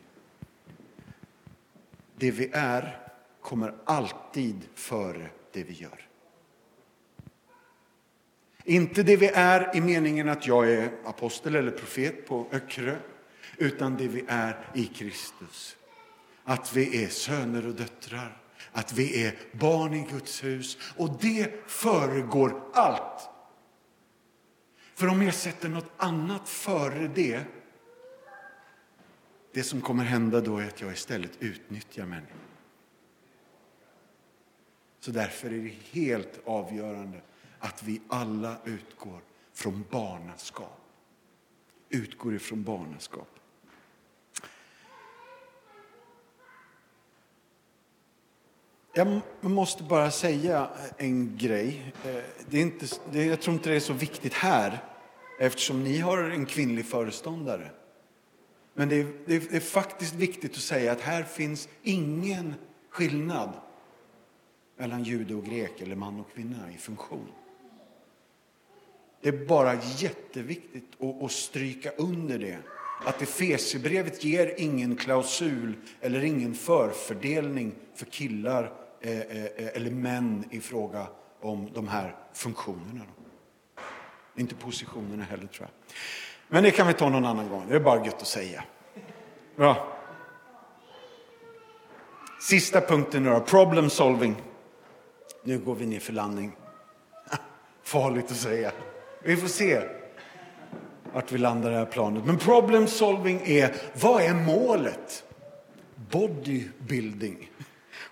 Det 2.16 2.32
vi 2.32 2.50
är 2.54 2.98
kommer 3.42 3.74
alltid 3.86 4.62
före 4.76 5.30
det 5.54 5.64
vi 5.64 5.74
gör. 5.74 6.11
Inte 8.72 9.04
det 9.04 9.16
vi 9.16 9.28
är 9.28 9.76
i 9.76 9.82
meningen 9.82 10.30
att 10.30 10.48
jag 10.48 10.72
är 10.72 10.92
apostel 11.06 11.56
eller 11.56 11.72
profet 11.72 12.28
på 12.28 12.48
Öckerö, 12.52 12.98
utan 13.58 13.98
det 13.98 14.08
vi 14.08 14.26
är 14.28 14.66
i 14.74 14.86
Kristus. 14.86 15.78
att 16.44 16.74
vi 16.74 17.04
är 17.04 17.08
söner 17.08 17.68
och 17.68 17.74
döttrar, 17.74 18.42
att 18.72 18.94
vi 18.94 19.26
är 19.26 19.36
barn 19.52 19.94
i 19.94 20.08
Guds 20.12 20.44
hus. 20.44 20.78
Och 20.98 21.18
det 21.22 21.70
föregår 21.70 22.64
allt. 22.74 23.30
För 24.96 25.08
om 25.08 25.22
jag 25.22 25.34
sätter 25.34 25.70
något 25.70 25.92
annat 25.98 26.50
före 26.50 27.08
det, 27.16 27.42
det 29.54 29.64
som 29.64 29.82
kommer 29.82 30.04
hända 30.04 30.42
då 30.42 30.58
är 30.58 30.68
att 30.68 30.82
jag 30.82 30.94
istället 30.94 31.32
utnyttjar 31.40 32.06
människor. 32.06 32.38
Så 35.00 35.12
därför 35.12 35.48
är 35.48 35.60
det 35.60 36.00
helt 36.00 36.40
avgörande 36.46 37.22
att 37.62 37.84
vi 37.84 38.02
alla 38.08 38.56
utgår 38.66 39.22
från 39.54 39.86
barnaskap. 39.92 40.82
Utgår 41.90 42.36
ifrån 42.36 42.64
barnaskap. 42.64 43.28
Jag 48.94 49.22
måste 49.42 49.84
bara 49.84 50.12
säga 50.12 50.70
en 50.98 51.38
grej. 51.38 51.94
Eh, 52.06 52.24
det 52.50 52.58
är 52.58 52.62
inte, 52.62 52.86
det, 53.12 53.26
jag 53.26 53.42
tror 53.42 53.54
inte 53.54 53.70
det 53.70 53.76
är 53.76 53.80
så 53.80 53.94
viktigt 53.94 54.34
här 54.34 54.84
eftersom 55.40 55.84
ni 55.84 55.98
har 55.98 56.18
en 56.24 56.46
kvinnlig 56.46 56.86
föreståndare. 56.86 57.72
Men 58.74 58.90
det 58.90 58.96
är, 58.96 59.08
det 59.26 59.36
är, 59.36 59.40
det 59.40 59.56
är 59.56 59.60
faktiskt 59.60 60.14
viktigt 60.14 60.52
att 60.52 60.58
säga 60.58 60.92
att 60.92 61.02
här 61.02 61.24
finns 61.24 61.70
ingen 61.84 62.54
skillnad 62.90 63.50
mellan 64.78 65.04
jude 65.04 65.36
och 65.36 65.46
grek 65.46 65.82
eller 65.82 65.96
man 65.96 66.20
och 66.20 66.34
kvinna 66.34 66.72
i 66.72 66.78
funktion. 66.78 67.28
Det 69.22 69.30
är 69.30 69.46
bara 69.46 69.74
jätteviktigt 69.98 70.92
att, 71.00 71.24
att 71.24 71.32
stryka 71.32 71.92
under 71.98 72.40
det. 72.40 72.58
Att 73.06 73.22
Efesierbrevet 73.22 74.24
ger 74.24 74.54
ingen 74.58 74.96
klausul 74.96 75.74
eller 76.02 76.24
ingen 76.24 76.54
förfördelning 76.54 77.76
för 77.96 78.06
killar 78.06 78.72
eh, 79.02 79.20
eh, 79.20 79.48
eller 79.56 79.92
män 79.92 80.44
i 80.52 80.60
fråga 80.60 81.08
om 81.42 81.70
de 81.74 81.88
här 81.88 82.16
funktionerna. 82.34 83.04
Inte 84.36 84.56
positionerna 84.56 85.24
heller, 85.24 85.48
tror 85.48 85.68
jag. 85.68 85.96
Men 86.48 86.64
det 86.64 86.72
kan 86.72 86.88
vi 86.88 86.94
ta 86.94 87.10
någon 87.10 87.26
annan 87.26 87.50
gång. 87.50 87.66
Det 87.70 87.76
är 87.76 87.80
bara 87.80 88.06
gött 88.06 88.22
att 88.22 88.28
säga. 88.28 88.64
Bra. 89.56 89.98
Sista 92.42 92.82
punkten 92.82 93.24
då, 93.24 93.40
problem 93.40 93.90
solving. 93.90 94.36
Nu 95.44 95.60
går 95.60 95.76
vi 95.76 95.86
ner 95.86 96.00
för 96.00 96.14
landning. 96.14 96.56
Farligt 97.84 98.32
att 98.32 98.38
säga. 98.38 98.72
Vi 99.24 99.38
får 99.38 99.48
se 99.48 99.82
vart 101.14 101.32
vi 101.32 101.38
landar 101.38 101.70
i 101.70 101.74
det 101.74 101.80
här 101.80 101.86
planet. 101.86 102.26
Men 102.26 102.38
problem 102.38 102.88
solving 102.88 103.42
är, 103.46 103.76
vad 103.94 104.22
är 104.22 104.34
målet? 104.34 105.24
Bodybuilding. 105.96 107.52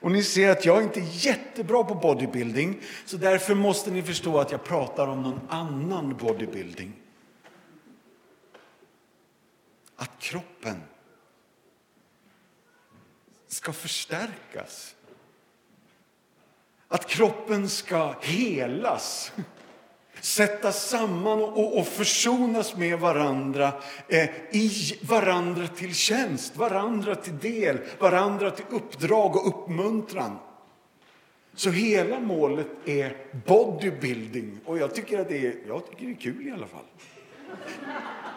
Och 0.01 0.11
ni 0.11 0.23
ser 0.23 0.49
att 0.49 0.65
jag 0.65 0.83
inte 0.83 0.99
är 0.99 1.25
jättebra 1.25 1.83
på 1.83 1.95
bodybuilding, 1.95 2.81
så 3.05 3.17
därför 3.17 3.55
måste 3.55 3.91
ni 3.91 4.03
förstå 4.03 4.39
att 4.39 4.51
jag 4.51 4.63
pratar 4.63 5.07
om 5.07 5.21
någon 5.23 5.39
annan 5.49 6.17
bodybuilding. 6.17 6.93
Att 9.95 10.11
kroppen 10.19 10.81
ska 13.47 13.73
förstärkas. 13.73 14.95
Att 16.87 17.07
kroppen 17.07 17.69
ska 17.69 18.15
helas 18.21 19.31
sätta 20.21 20.71
samman 20.71 21.43
och, 21.43 21.77
och 21.77 21.87
försonas 21.87 22.75
med 22.75 22.99
varandra 22.99 23.71
eh, 24.07 24.29
i 24.51 24.71
varandra 25.01 25.67
till 25.67 25.95
tjänst, 25.95 26.57
varandra 26.57 27.15
till 27.15 27.37
del, 27.37 27.77
varandra 27.99 28.51
till 28.51 28.65
uppdrag 28.69 29.35
och 29.35 29.47
uppmuntran. 29.47 30.37
Så 31.55 31.69
hela 31.69 32.19
målet 32.19 32.67
är 32.85 33.17
bodybuilding 33.47 34.59
och 34.65 34.77
jag 34.77 34.95
tycker 34.95 35.19
att 35.19 35.29
det 35.29 35.47
är, 35.47 35.55
jag 35.67 35.89
tycker 35.89 36.05
det 36.05 36.11
är 36.11 36.15
kul 36.15 36.47
i 36.47 36.51
alla 36.51 36.67
fall. 36.67 36.85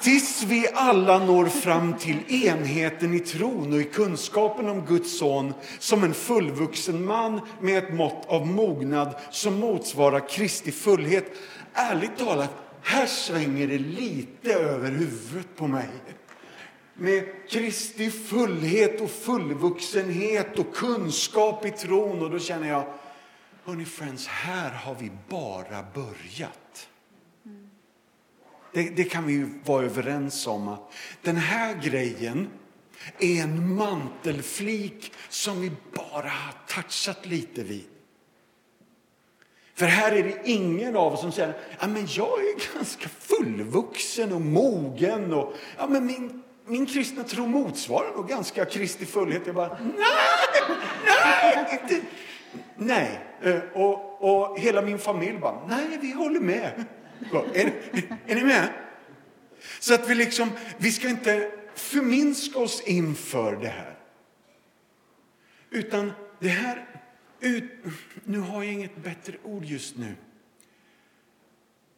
Tills 0.00 0.42
vi 0.42 0.68
alla 0.74 1.18
når 1.18 1.46
fram 1.46 1.94
till 1.94 2.46
enheten 2.46 3.14
i 3.14 3.20
tron 3.20 3.72
och 3.72 3.80
i 3.80 3.84
kunskapen 3.84 4.68
om 4.68 4.86
Guds 4.86 5.18
son 5.18 5.54
som 5.78 6.04
en 6.04 6.14
fullvuxen 6.14 7.04
man 7.04 7.40
med 7.60 7.84
ett 7.84 7.94
mått 7.94 8.26
av 8.26 8.46
mognad 8.46 9.14
som 9.30 9.60
motsvarar 9.60 10.28
Kristi 10.28 10.72
fullhet 10.72 11.24
ärligt 11.74 12.18
talat, 12.18 12.50
här 12.82 13.06
svänger 13.06 13.66
det 13.66 13.78
lite 13.78 14.54
över 14.54 14.90
huvudet 14.90 15.56
på 15.56 15.66
mig. 15.66 15.88
Med 16.94 17.24
Kristi 17.48 18.10
fullhet 18.10 19.00
och 19.00 19.10
fullvuxenhet 19.10 20.58
och 20.58 20.74
kunskap 20.74 21.66
i 21.66 21.70
tron. 21.70 22.22
Och 22.22 22.30
då 22.30 22.38
känner 22.38 22.68
jag, 22.68 22.94
hörni 23.64 23.84
friends, 23.84 24.26
här 24.26 24.70
har 24.70 24.94
vi 24.94 25.10
bara 25.28 25.84
börjat. 25.94 26.88
Det, 28.72 28.82
det, 28.82 29.04
kan 29.04 29.26
vi 29.26 29.60
vara 29.64 29.84
överens 29.84 30.46
om. 30.46 30.68
Att 30.68 30.92
den 31.22 31.36
här 31.36 31.74
grejen 31.82 32.48
är 33.18 33.42
en 33.42 33.74
mantelflik 33.74 35.12
som 35.28 35.60
vi 35.60 35.72
bara 35.94 36.28
har 36.28 36.54
touchat 36.66 37.26
lite 37.26 37.62
vid. 37.62 37.91
För 39.82 39.86
här 39.88 40.12
är 40.12 40.22
det 40.22 40.36
ingen 40.44 40.96
av 40.96 41.12
oss 41.12 41.20
som 41.20 41.32
säger 41.32 41.54
ja, 41.80 41.86
men 41.86 42.06
jag 42.08 42.38
är 42.40 42.74
ganska 42.74 43.08
fullvuxen 43.08 44.32
och 44.32 44.40
mogen. 44.40 45.32
Och, 45.32 45.54
ja, 45.78 45.86
men 45.86 46.06
min, 46.06 46.42
min 46.66 46.86
kristna 46.86 47.24
tro 47.24 47.46
motsvarar 47.46 48.16
nog 48.16 48.28
ganska 48.28 48.64
Kristi 48.64 49.06
fullhet. 49.06 49.42
Jag 49.46 49.54
bara, 49.54 49.78
nej, 49.80 49.96
nej, 51.56 51.80
inte. 51.82 52.06
Nej. 52.76 53.20
Eh, 53.42 53.60
och, 53.74 54.22
och 54.22 54.58
hela 54.58 54.82
min 54.82 54.98
familj 54.98 55.38
bara, 55.38 55.66
nej, 55.68 55.98
vi 56.00 56.12
håller 56.12 56.40
med. 56.40 56.84
Är, 57.54 57.72
är 58.26 58.34
ni 58.34 58.44
med? 58.44 58.68
Så 59.78 59.94
att 59.94 60.08
vi 60.08 60.14
liksom, 60.14 60.50
vi 60.78 60.92
ska 60.92 61.08
inte 61.08 61.50
förminska 61.74 62.58
oss 62.58 62.80
inför 62.80 63.56
det 63.56 63.68
här. 63.68 63.98
Utan 65.70 66.12
det 66.38 66.48
här 66.48 66.91
ut, 67.42 67.64
nu 68.24 68.38
har 68.38 68.62
jag 68.62 68.72
inget 68.72 68.96
bättre 68.96 69.34
ord 69.44 69.64
just 69.64 69.96
nu. 69.96 70.14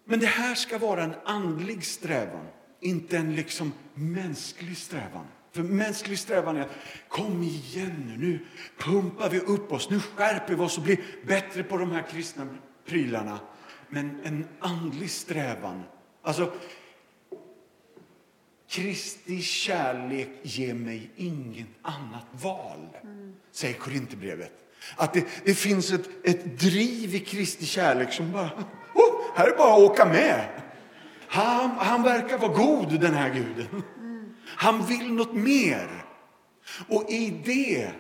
Men 0.05 0.21
det 0.21 0.27
här 0.27 0.55
ska 0.55 0.79
vara 0.79 1.05
en 1.05 1.15
andlig 1.25 1.85
strävan, 1.85 2.47
inte 2.81 3.17
en 3.17 3.35
liksom 3.35 3.73
mänsklig 3.95 4.77
strävan. 4.77 5.27
För 5.53 5.63
mänsklig 5.63 6.19
strävan 6.19 6.57
är 6.57 6.61
att 6.61 6.77
kom 7.09 7.43
igen 7.43 8.05
nu, 8.07 8.17
nu 8.17 8.39
pumpar 8.79 9.31
vi 9.31 9.41
upp 9.41 9.73
oss, 9.73 9.91
nu 9.91 10.01
skärper 10.01 10.55
vi 10.55 10.61
oss 10.61 10.79
och 10.79 10.85
blir 10.85 11.01
bättre 11.27 11.63
på 11.63 11.77
de 11.77 11.91
här 11.91 12.03
kristna 12.03 12.47
prylarna. 12.87 13.41
Men 13.89 14.21
en 14.25 14.47
andlig 14.61 15.11
strävan, 15.11 15.83
alltså 16.23 16.53
Kristi 18.69 19.43
kärlek 19.43 20.29
ger 20.43 20.75
mig 20.75 21.11
inget 21.17 21.69
annat 21.83 22.27
val, 22.31 22.89
säger 23.51 23.75
Korinthierbrevet. 23.75 24.64
Att 24.97 25.13
det, 25.13 25.27
det 25.45 25.55
finns 25.55 25.93
ett, 25.93 26.09
ett 26.23 26.59
driv 26.59 27.15
i 27.15 27.21
Kristi 27.21 27.67
kärlek 27.67 28.13
som 28.13 28.33
bara, 28.33 28.51
oh, 28.95 29.37
här 29.37 29.49
är 29.49 29.57
bara 29.57 29.75
att 29.75 29.91
åka 29.91 30.05
med. 30.05 30.47
Han, 31.29 31.71
han 31.71 32.03
verkar 32.03 32.39
vara 32.39 32.53
god 32.53 33.01
den 33.01 33.15
här 33.15 33.35
guden. 33.35 33.83
Han 34.47 34.87
vill 34.87 35.13
något 35.13 35.33
mer. 35.33 36.05
Och 36.89 37.11
i 37.11 37.31
det 37.45 37.91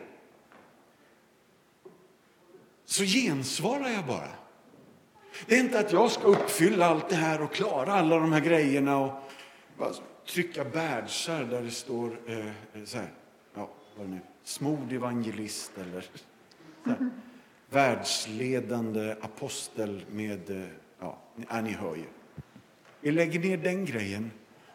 så 2.84 3.04
gensvarar 3.04 3.88
jag 3.88 4.06
bara. 4.06 4.28
Det 5.46 5.54
är 5.54 5.60
inte 5.60 5.78
att 5.78 5.92
jag 5.92 6.10
ska 6.10 6.22
uppfylla 6.26 6.86
allt 6.86 7.08
det 7.08 7.16
här 7.16 7.42
och 7.42 7.52
klara 7.52 7.92
alla 7.92 8.18
de 8.18 8.32
här 8.32 8.40
grejerna 8.40 8.98
och 8.98 9.30
bara 9.78 9.92
trycka 10.28 10.64
badgar 10.64 11.44
där 11.50 11.62
det 11.62 11.70
står 11.70 12.18
eh, 12.26 12.46
eh, 12.46 12.84
så 12.84 12.98
här, 12.98 13.12
ja, 13.54 13.70
vad 13.96 14.08
nu, 14.08 14.20
smord 14.44 14.92
evangelist 14.92 15.72
eller 15.78 16.04
världsledande 17.70 19.16
apostel 19.20 20.04
med, 20.10 20.50
eh, 20.50 20.66
ja, 21.00 21.18
ja, 21.48 21.60
ni 21.60 21.72
hör 21.72 21.96
ju. 21.96 22.04
Vi 23.00 23.10
lägger 23.10 23.40
ner 23.40 23.56
den 23.56 23.84
grejen 23.84 24.30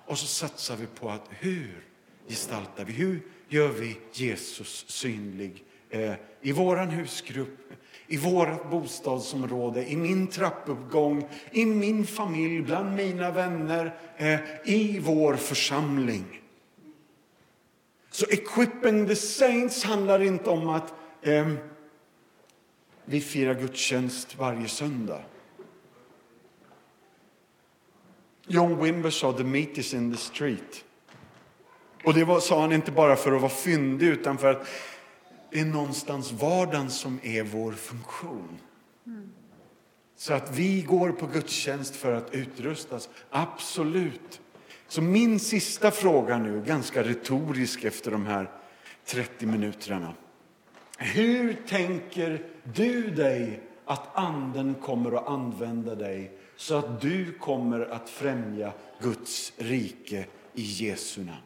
och 0.05 0.17
så 0.17 0.27
satsar 0.27 0.75
vi 0.75 0.85
på 0.85 1.09
att 1.09 1.25
hur 1.29 1.83
gestaltar 2.27 2.85
vi, 2.85 2.93
hur 2.93 3.21
gör 3.47 3.69
vi 3.69 3.97
Jesus 4.13 4.85
synlig 4.87 5.63
eh, 5.89 6.13
i 6.41 6.51
våran 6.51 6.89
husgrupp, 6.89 7.73
i 8.07 8.17
vårt 8.17 8.69
bostadsområde, 8.69 9.91
i 9.91 9.97
min 9.97 10.27
trappuppgång, 10.27 11.27
i 11.51 11.65
min 11.65 12.05
familj, 12.05 12.61
bland 12.61 12.95
mina 12.95 13.31
vänner, 13.31 13.95
eh, 14.17 14.39
i 14.65 14.99
vår 14.99 15.33
församling. 15.33 16.41
Så 18.11 18.25
equipping 18.25 19.07
the 19.07 19.15
saints 19.15 19.83
handlar 19.83 20.21
inte 20.21 20.49
om 20.49 20.69
att 20.69 20.93
eh, 21.21 21.47
vi 23.09 23.21
firar 23.21 23.53
gudstjänst 23.53 24.37
varje 24.37 24.67
söndag. 24.67 25.21
John 28.47 28.83
Wimber 28.83 29.09
sa 29.09 29.33
the 29.33 29.43
meat 29.43 29.77
is 29.77 29.93
in 29.93 30.11
the 30.11 30.17
street. 30.17 30.83
Och 32.03 32.13
det 32.13 32.23
var, 32.23 32.39
sa 32.39 32.61
han 32.61 32.71
inte 32.71 32.91
bara 32.91 33.15
för 33.15 33.31
att 33.31 33.41
vara 33.41 33.51
fyndig 33.51 34.07
utan 34.07 34.37
för 34.37 34.51
att 34.51 34.67
det 35.51 35.59
är 35.59 35.65
någonstans 35.65 36.31
vardagen 36.31 36.89
som 36.89 37.19
är 37.23 37.43
vår 37.43 37.71
funktion. 37.71 38.59
Så 40.15 40.33
att 40.33 40.57
vi 40.57 40.81
går 40.81 41.11
på 41.11 41.27
gudstjänst 41.27 41.95
för 41.95 42.11
att 42.11 42.35
utrustas, 42.35 43.09
absolut. 43.29 44.41
Så 44.87 45.01
min 45.01 45.39
sista 45.39 45.91
fråga 45.91 46.37
nu, 46.37 46.63
ganska 46.65 47.03
retorisk 47.03 47.83
efter 47.83 48.11
de 48.11 48.25
här 48.25 48.49
30 49.05 49.45
minuterna. 49.45 50.13
Hur 51.01 51.53
tänker 51.67 52.41
du 52.63 53.09
dig 53.09 53.59
att 53.85 54.17
anden 54.17 54.75
kommer 54.75 55.11
att 55.11 55.27
använda 55.27 55.95
dig 55.95 56.31
så 56.55 56.77
att 56.77 57.01
du 57.01 57.33
kommer 57.33 57.79
att 57.79 58.09
främja 58.09 58.73
Guds 59.01 59.53
rike 59.57 60.25
i 60.53 60.61
Jesu 60.61 61.23
namn? 61.23 61.37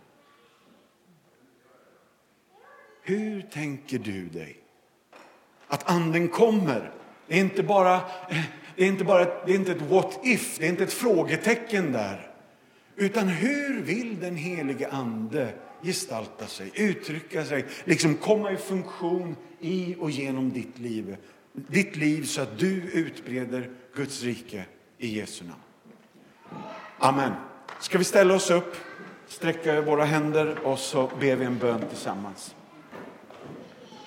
Hur 3.02 3.42
tänker 3.42 4.00
du 4.00 4.26
dig 4.26 4.58
att 5.68 5.90
anden 5.90 6.28
kommer? 6.28 6.92
Det 7.28 7.36
är 7.36 7.40
inte 7.40 7.64
bara, 7.64 7.96
eh, 7.96 8.44
det 8.76 8.84
är 8.84 8.88
inte, 8.88 9.04
bara 9.04 9.26
det 9.26 9.52
är 9.52 9.56
inte 9.56 9.72
ett 9.72 9.82
what 9.82 10.20
if, 10.24 10.60
det 10.60 10.66
är 10.66 10.70
inte 10.70 10.84
ett 10.84 10.94
frågetecken 10.94 11.92
där. 11.92 12.32
Utan 12.96 13.28
hur 13.28 13.82
vill 13.82 14.20
den 14.20 14.36
helige 14.36 14.90
ande 14.90 15.54
gestalta 15.84 16.48
sig, 16.48 16.72
uttrycka 16.76 17.46
sig, 17.46 17.66
liksom 17.84 18.16
komma 18.16 18.52
i 18.52 18.58
funktion 18.58 19.36
i 19.60 19.96
och 20.00 20.12
genom 20.12 20.52
ditt 20.52 20.80
liv. 20.80 21.18
Ditt 21.54 21.96
liv 21.96 22.24
så 22.24 22.42
att 22.42 22.60
du 22.60 22.82
utbreder 22.94 23.70
Guds 23.96 24.24
rike 24.24 24.66
i 24.98 25.18
Jesu 25.20 25.44
namn. 25.46 25.60
Amen. 27.00 27.32
Ska 27.80 27.98
vi 27.98 28.04
ställa 28.04 28.34
oss 28.34 28.52
upp, 28.52 28.76
sträcka 29.28 29.82
våra 29.82 30.06
händer 30.06 30.60
och 30.64 30.80
så 30.80 31.12
ber 31.20 31.36
vi 31.36 31.46
en 31.46 31.58
bön 31.58 31.82
tillsammans. 31.90 32.56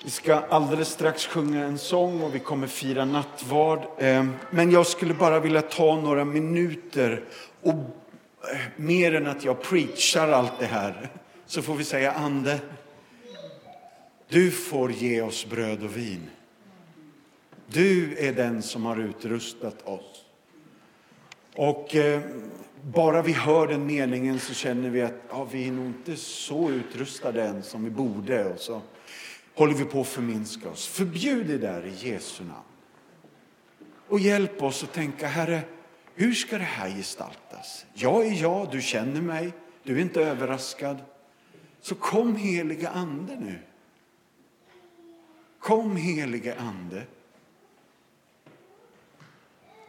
Vi 0.03 0.11
ska 0.11 0.35
alldeles 0.35 0.89
strax 0.89 1.27
sjunga 1.27 1.65
en 1.65 1.77
sång 1.77 2.21
och 2.21 2.35
vi 2.35 2.39
kommer 2.39 2.67
fira 2.67 3.05
nattvard. 3.05 3.79
Eh, 3.97 4.25
men 4.49 4.71
jag 4.71 4.87
skulle 4.87 5.13
bara 5.13 5.39
vilja 5.39 5.61
ta 5.61 6.01
några 6.01 6.25
minuter 6.25 7.23
och 7.61 7.73
eh, 7.73 8.59
mer 8.75 9.15
än 9.15 9.27
att 9.27 9.43
jag 9.43 9.61
preachar 9.61 10.31
allt 10.31 10.59
det 10.59 10.65
här 10.65 11.09
så 11.47 11.61
får 11.61 11.75
vi 11.75 11.83
säga 11.83 12.11
Ande, 12.11 12.59
du 14.29 14.51
får 14.51 14.91
ge 14.91 15.21
oss 15.21 15.45
bröd 15.45 15.83
och 15.83 15.97
vin. 15.97 16.29
Du 17.67 18.17
är 18.17 18.33
den 18.33 18.61
som 18.61 18.85
har 18.85 18.97
utrustat 18.97 19.87
oss. 19.87 20.25
Och 21.55 21.95
eh, 21.95 22.21
bara 22.81 23.21
vi 23.21 23.31
hör 23.31 23.67
den 23.67 23.85
meningen 23.85 24.39
så 24.39 24.53
känner 24.53 24.89
vi 24.89 25.01
att 25.01 25.13
ja, 25.29 25.47
vi 25.51 25.67
är 25.67 25.71
nog 25.71 25.85
inte 25.85 26.15
så 26.15 26.69
utrustade 26.69 27.43
än 27.43 27.63
som 27.63 27.83
vi 27.83 27.89
borde. 27.89 28.45
Och 28.45 28.59
så 28.59 28.81
håller 29.55 29.73
vi 29.73 29.83
på 29.83 30.01
att 30.01 30.07
förminska 30.07 30.69
oss. 30.69 30.87
Förbjud 30.87 31.47
det 31.47 31.57
där 31.57 31.85
i 31.85 32.09
Jesu 32.09 32.43
namn. 32.43 32.61
Och 34.07 34.19
hjälp 34.19 34.63
oss 34.63 34.83
att 34.83 34.93
tänka, 34.93 35.27
Herre, 35.27 35.61
hur 36.15 36.33
ska 36.33 36.57
det 36.57 36.63
här 36.63 36.89
gestaltas? 36.89 37.85
Jag 37.93 38.25
är 38.25 38.41
jag, 38.41 38.67
du 38.71 38.81
känner 38.81 39.21
mig, 39.21 39.51
du 39.83 39.97
är 39.97 40.01
inte 40.01 40.21
överraskad. 40.21 40.97
Så 41.81 41.95
kom 41.95 42.35
helige 42.35 42.89
Ande 42.89 43.35
nu. 43.35 43.59
Kom 45.59 45.95
helige 45.95 46.59
Ande. 46.59 47.03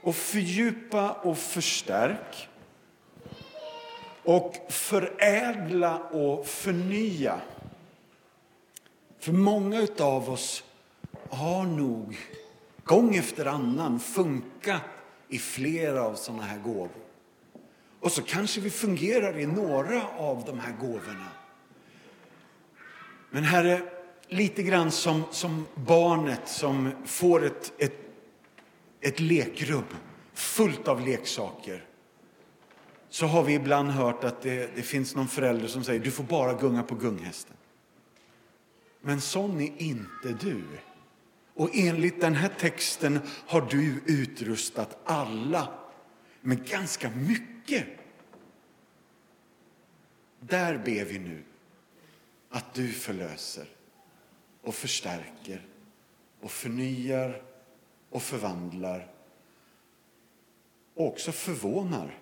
Och 0.01 0.14
fördjupa 0.14 1.12
och 1.12 1.38
förstärk. 1.38 2.48
Och 4.24 4.57
förädla 4.68 5.98
och 5.98 6.46
förnya. 6.46 7.40
För 9.18 9.33
många 9.33 9.87
av 9.98 10.31
oss 10.31 10.64
har 11.31 11.64
nog 11.64 12.16
gång 12.85 13.16
efter 13.16 13.46
annan 13.46 14.01
funkat 14.01 14.83
i 15.29 15.38
flera 15.38 16.03
av 16.03 16.14
såna 16.14 16.42
här 16.42 16.59
gåvor. 16.59 16.90
Och 18.01 18.12
så 18.12 18.22
kanske 18.22 18.61
vi 18.61 18.70
fungerar 18.70 19.38
i 19.38 19.46
några 19.46 20.09
av 20.09 20.44
de 20.46 20.59
här 20.59 20.72
gåvorna. 20.72 21.27
Men 23.31 23.45
Herre, 23.45 23.83
lite 24.29 24.62
grann 24.62 24.91
som, 24.91 25.23
som 25.31 25.67
barnet 25.75 26.49
som 26.49 26.91
får 27.05 27.45
ett, 27.45 27.73
ett, 27.79 27.97
ett 29.01 29.21
lekrum 29.21 29.85
fullt 30.35 30.88
av 30.88 31.07
leksaker. 31.07 31.85
Så 33.09 33.27
har 33.27 33.43
vi 33.43 33.55
ibland 33.55 33.91
hört 33.91 34.25
att 34.25 34.43
det, 34.43 34.77
det 34.77 34.83
finns 34.83 35.14
någon 35.14 35.29
förälder 35.29 35.69
som 35.69 35.85
säger 35.85 36.01
du 36.01 36.11
får 36.11 36.25
bara 36.25 36.53
gunga 36.53 36.83
på 36.83 36.95
gunghästen. 36.95 37.57
Men 39.01 39.21
sån 39.21 39.61
är 39.61 39.83
inte 39.83 40.29
du. 40.41 40.62
Och 41.55 41.71
enligt 41.73 42.21
den 42.21 42.35
här 42.35 42.51
texten 42.59 43.21
har 43.47 43.61
du 43.71 44.01
utrustat 44.07 44.99
alla 45.05 45.69
med 46.41 46.69
ganska 46.69 47.11
mycket. 47.11 47.87
Där 50.41 50.79
ber 50.79 51.05
vi 51.05 51.19
nu 51.19 51.45
att 52.59 52.75
du 52.75 52.92
förlöser 52.92 53.66
och 54.62 54.75
förstärker 54.75 55.66
och 56.40 56.51
förnyar 56.51 57.42
och 58.11 58.23
förvandlar 58.23 59.12
och 60.94 61.07
också 61.07 61.33
förvånar. 61.33 62.18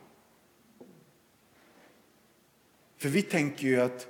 För 2.96 3.08
vi 3.08 3.22
tänker 3.22 3.66
ju 3.66 3.80
att 3.80 4.08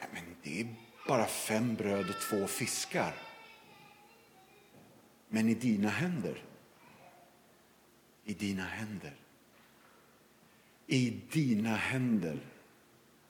ja, 0.00 0.06
men 0.12 0.22
det 0.42 0.60
är 0.60 0.74
bara 1.08 1.26
fem 1.26 1.74
bröd 1.74 2.10
och 2.10 2.20
två 2.20 2.46
fiskar. 2.46 3.14
Men 5.28 5.48
i 5.48 5.54
dina 5.54 5.88
händer, 5.88 6.44
i 8.24 8.34
dina 8.34 8.64
händer, 8.64 9.16
i 10.86 11.10
dina 11.30 11.76
händer 11.76 12.53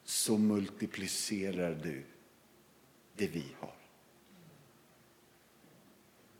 så 0.05 0.39
multiplicerar 0.39 1.75
du 1.83 2.05
det 3.17 3.27
vi 3.27 3.45
har. 3.61 3.75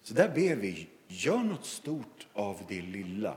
Så 0.03 0.15
där 0.15 0.29
ber 0.29 0.57
vi, 0.57 0.89
gör 1.09 1.39
något 1.39 1.67
stort 1.67 2.27
av 2.33 2.61
det 2.69 2.83
lilla. 2.83 3.37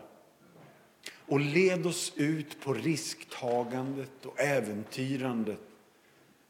Och 1.15 1.39
led 1.39 1.85
oss 1.85 2.13
ut 2.15 2.61
på 2.61 2.73
risktagandet 2.73 4.25
och 4.25 4.39
äventyrandet 4.39 5.59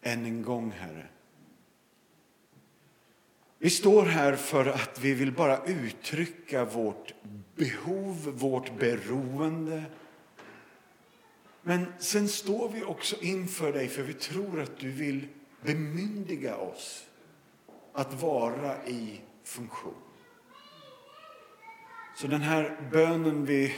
än 0.01 0.25
en 0.25 0.41
gång, 0.41 0.71
Herre. 0.71 1.07
Vi 3.59 3.69
står 3.69 4.05
här 4.05 4.35
för 4.35 4.65
att 4.65 4.99
vi 5.01 5.13
vill 5.13 5.31
bara 5.31 5.65
uttrycka 5.65 6.65
vårt 6.65 7.13
behov, 7.55 8.33
vårt 8.35 8.79
beroende. 8.79 9.83
Men 11.67 11.85
sen 11.99 12.27
står 12.27 12.69
vi 12.69 12.83
också 12.83 13.15
inför 13.21 13.73
dig 13.73 13.87
för 13.87 14.03
vi 14.03 14.13
tror 14.13 14.61
att 14.61 14.77
du 14.77 14.91
vill 14.91 15.27
bemyndiga 15.61 16.55
oss 16.55 17.07
att 17.93 18.21
vara 18.21 18.85
i 18.85 19.21
funktion. 19.43 19.93
Så 22.15 22.27
den 22.27 22.41
här 22.41 22.89
bönen 22.91 23.45
vi, 23.45 23.75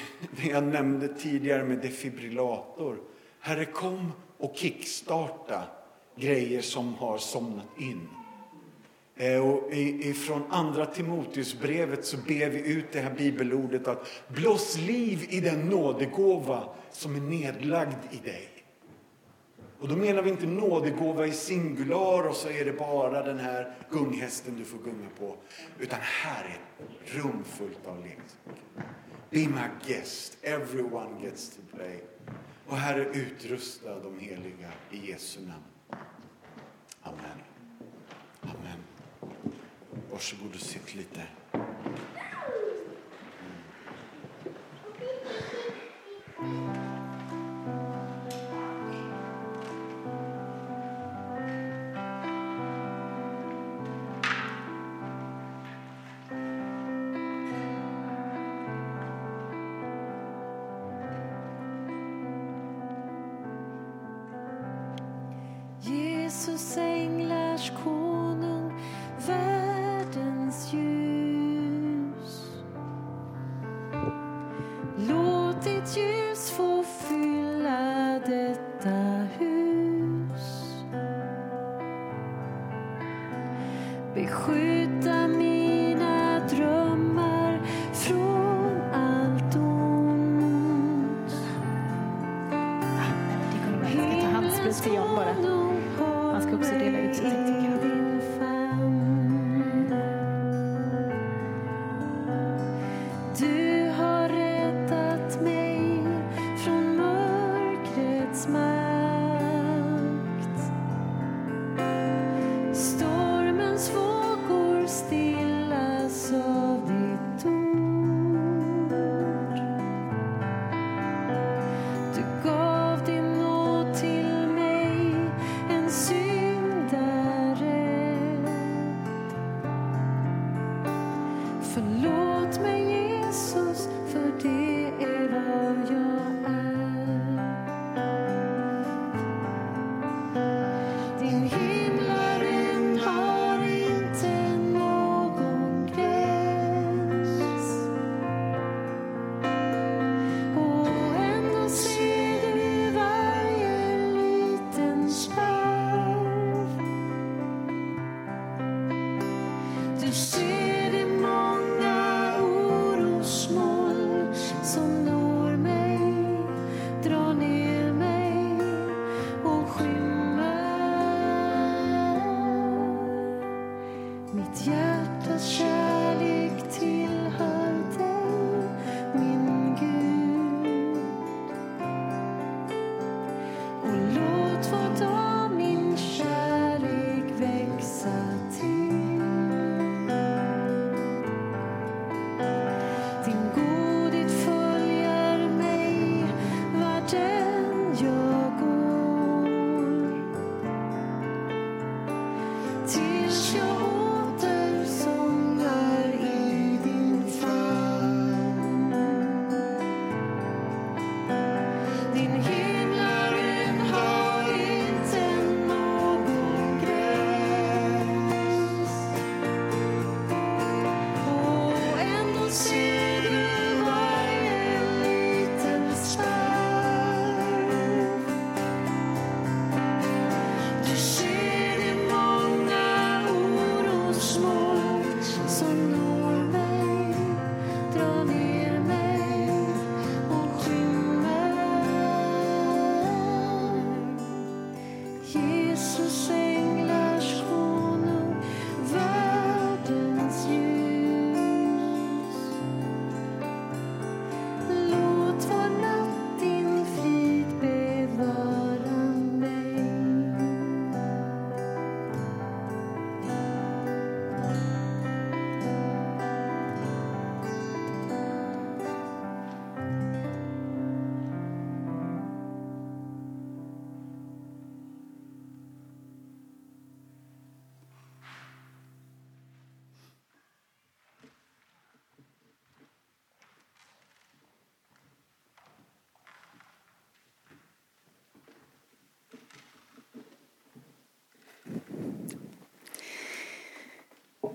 jag 0.49 0.63
nämnde 0.63 1.07
tidigare 1.07 1.63
med 1.63 1.77
defibrillator. 1.77 3.01
Herre, 3.39 3.65
kom 3.65 4.11
och 4.37 4.55
kickstarta 4.55 5.63
grejer 6.15 6.61
som 6.61 6.93
har 6.93 7.17
somnat 7.17 7.79
in. 7.79 8.07
Eh, 9.21 9.49
och 9.49 9.73
ifrån 9.73 10.43
andra 10.49 10.85
Timoteusbrevet 10.85 12.05
så 12.05 12.17
ber 12.17 12.49
vi 12.49 12.71
ut 12.71 12.91
det 12.91 12.99
här 12.99 13.13
bibelordet 13.13 13.87
att 13.87 14.07
blås 14.27 14.77
liv 14.77 15.25
i 15.29 15.39
den 15.39 15.69
nådegåva 15.69 16.69
som 16.91 17.15
är 17.15 17.19
nedlagd 17.19 17.97
i 18.11 18.17
dig. 18.17 18.49
Och 19.79 19.87
då 19.87 19.95
menar 19.95 20.21
vi 20.21 20.29
inte 20.29 20.45
nådegåva 20.45 21.27
i 21.27 21.31
singular 21.31 22.27
och 22.27 22.35
så 22.35 22.49
är 22.49 22.65
det 22.65 22.73
bara 22.73 23.23
den 23.23 23.39
här 23.39 23.75
gunghästen 23.89 24.55
du 24.57 24.65
får 24.65 24.77
gunga 24.77 25.09
på. 25.19 25.35
Utan 25.79 25.99
här 26.01 26.43
är 26.43 26.49
ett 26.49 27.15
rum 27.15 27.43
fullt 27.43 27.87
av 27.87 27.97
leksaker. 27.97 28.93
Be 29.29 29.39
my 29.39 29.87
guest, 29.87 30.37
everyone 30.41 31.21
gets 31.21 31.49
to 31.49 31.61
play. 31.75 32.03
Och 32.67 32.77
Herre, 32.77 33.05
utrusta 33.05 33.99
de 33.99 34.19
heliga 34.19 34.71
i 34.91 35.11
Jesu 35.11 35.39
namn. 35.39 35.63
Amen. 37.01 37.39
Amen. 38.41 38.98
Varsågod 40.11 40.53
och 40.53 40.61
sitt 40.61 40.95
lite. 40.95 41.21
Jesus 65.81 66.77
änglars 66.77 66.98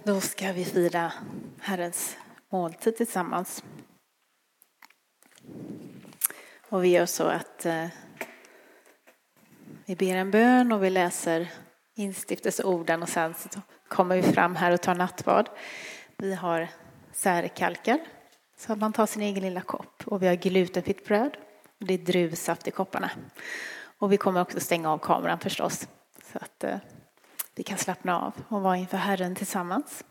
Då 0.06 0.20
ska 0.20 0.52
vi 0.52 0.64
fira 0.64 1.12
Herrens 1.60 2.16
måltid 2.52 2.96
tillsammans. 2.96 3.64
Och 6.68 6.84
vi 6.84 6.88
gör 6.88 7.06
så 7.06 7.24
att 7.24 7.66
eh, 7.66 7.86
vi 9.84 9.96
ber 9.96 10.16
en 10.16 10.30
bön 10.30 10.72
och 10.72 10.84
vi 10.84 10.90
läser 10.90 11.50
instiftelseorden 11.94 13.02
och 13.02 13.08
sen 13.08 13.34
så 13.34 13.60
kommer 13.88 14.16
vi 14.16 14.22
fram 14.22 14.56
här 14.56 14.72
och 14.72 14.80
tar 14.80 14.94
nattvard. 14.94 15.48
Vi 16.16 16.34
har 16.34 16.68
särkalkar 17.12 17.98
så 18.56 18.72
att 18.72 18.78
man 18.78 18.92
tar 18.92 19.06
sin 19.06 19.22
egen 19.22 19.42
lilla 19.42 19.60
kopp 19.60 20.02
och 20.06 20.22
vi 20.22 20.26
har 20.26 20.34
glutenfritt 20.34 21.06
bröd 21.06 21.36
och 21.80 21.86
det 21.86 21.94
är 21.94 21.98
druvsaft 21.98 22.68
i 22.68 22.70
kopparna. 22.70 23.10
Och 23.98 24.12
vi 24.12 24.16
kommer 24.16 24.40
också 24.40 24.60
stänga 24.60 24.92
av 24.92 24.98
kameran 24.98 25.38
förstås 25.38 25.88
så 26.32 26.38
att 26.38 26.64
eh, 26.64 26.76
vi 27.54 27.62
kan 27.62 27.78
slappna 27.78 28.20
av 28.20 28.32
och 28.48 28.62
vara 28.62 28.76
inför 28.76 28.96
Herren 28.96 29.34
tillsammans. 29.34 30.04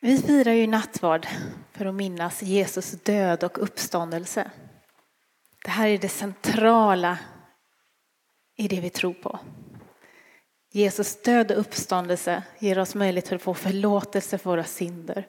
Vi 0.00 0.18
firar 0.18 0.52
ju 0.52 0.66
nattvard 0.66 1.26
för 1.72 1.86
att 1.86 1.94
minnas 1.94 2.42
Jesus 2.42 2.90
död 2.90 3.44
och 3.44 3.62
uppståndelse. 3.62 4.50
Det 5.64 5.70
här 5.70 5.88
är 5.88 5.98
det 5.98 6.08
centrala 6.08 7.18
i 8.56 8.68
det 8.68 8.80
vi 8.80 8.90
tror 8.90 9.14
på. 9.14 9.38
Jesus 10.72 11.22
död 11.22 11.50
och 11.50 11.58
uppståndelse 11.58 12.42
ger 12.58 12.78
oss 12.78 12.94
möjlighet 12.94 13.32
att 13.32 13.42
få 13.42 13.54
förlåtelse 13.54 14.38
för 14.38 14.50
våra 14.50 14.64
synder. 14.64 15.26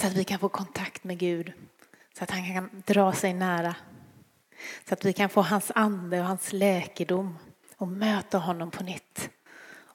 Så 0.00 0.06
att 0.06 0.12
vi 0.12 0.24
kan 0.24 0.38
få 0.38 0.48
kontakt 0.48 1.04
med 1.04 1.18
Gud. 1.18 1.52
Så 2.18 2.24
att 2.24 2.30
han 2.30 2.54
kan 2.54 2.82
dra 2.86 3.12
sig 3.12 3.34
nära. 3.34 3.74
Så 4.88 4.94
att 4.94 5.04
vi 5.04 5.12
kan 5.12 5.28
få 5.28 5.42
hans 5.42 5.72
ande 5.74 6.20
och 6.20 6.26
hans 6.26 6.52
läkedom 6.52 7.38
och 7.82 7.88
möta 7.88 8.38
honom 8.38 8.70
på 8.70 8.82
nytt 8.82 9.30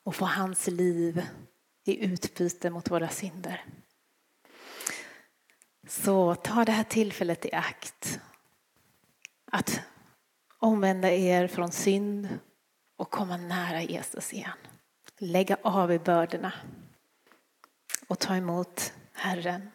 och 0.03 0.15
få 0.15 0.25
hans 0.25 0.67
liv 0.67 1.25
i 1.85 2.05
utbyte 2.05 2.69
mot 2.69 2.91
våra 2.91 3.09
synder. 3.09 3.65
Så 5.87 6.35
ta 6.35 6.65
det 6.65 6.71
här 6.71 6.83
tillfället 6.83 7.45
i 7.45 7.53
akt 7.53 8.19
att 9.51 9.81
omvända 10.57 11.11
er 11.11 11.47
från 11.47 11.71
synd 11.71 12.39
och 12.97 13.11
komma 13.11 13.37
nära 13.37 13.81
Jesus 13.81 14.33
igen. 14.33 14.57
Lägga 15.19 15.57
av 15.61 15.91
i 15.91 15.99
bördorna 15.99 16.53
och 18.07 18.19
ta 18.19 18.35
emot 18.35 18.93
Herren. 19.13 19.69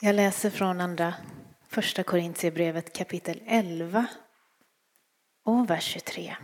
Jag 0.00 0.14
läser 0.14 0.50
från 0.50 0.80
andra 0.80 1.14
första 1.68 2.02
Korintierbrevet 2.02 2.96
kapitel 2.96 3.42
11 3.46 4.06
och 5.46 5.70
vers 5.70 5.84
23. 5.84 6.36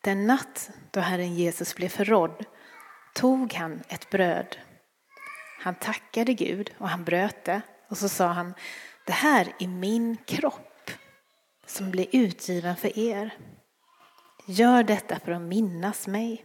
Den 0.00 0.26
natt 0.26 0.70
då 0.90 1.00
Herren 1.00 1.34
Jesus 1.34 1.74
blev 1.74 1.88
förrådd 1.88 2.44
tog 3.14 3.52
han 3.52 3.82
ett 3.88 4.10
bröd. 4.10 4.56
Han 5.60 5.74
tackade 5.74 6.34
Gud 6.34 6.74
och 6.78 6.88
han 6.88 7.04
bröt 7.04 7.44
det 7.44 7.60
och 7.88 7.98
så 7.98 8.08
sa 8.08 8.26
han 8.26 8.54
Det 9.06 9.12
här 9.12 9.52
är 9.58 9.66
min 9.66 10.16
kropp 10.16 10.90
som 11.66 11.90
blir 11.90 12.06
utgiven 12.12 12.76
för 12.76 12.98
er. 12.98 13.34
Gör 14.46 14.82
detta 14.82 15.18
för 15.18 15.32
att 15.32 15.42
minnas 15.42 16.06
mig. 16.06 16.44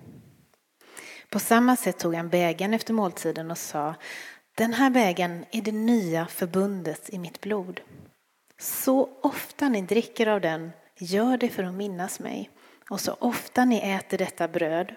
På 1.29 1.39
samma 1.39 1.75
sätt 1.75 1.99
tog 1.99 2.15
han 2.15 2.29
bägaren 2.29 2.73
efter 2.73 2.93
måltiden 2.93 3.51
och 3.51 3.57
sa 3.57 3.95
Den 4.55 4.73
här 4.73 4.89
bägaren 4.89 5.45
är 5.51 5.61
det 5.61 5.71
nya 5.71 6.25
förbundet 6.25 7.09
i 7.09 7.19
mitt 7.19 7.41
blod. 7.41 7.81
Så 8.59 9.19
ofta 9.21 9.69
ni 9.69 9.81
dricker 9.81 10.27
av 10.27 10.41
den, 10.41 10.71
gör 10.95 11.37
det 11.37 11.49
för 11.49 11.63
att 11.63 11.73
minnas 11.73 12.19
mig. 12.19 12.49
Och 12.89 13.01
så 13.01 13.13
ofta 13.13 13.65
ni 13.65 13.77
äter 13.77 14.17
detta 14.17 14.47
bröd 14.47 14.95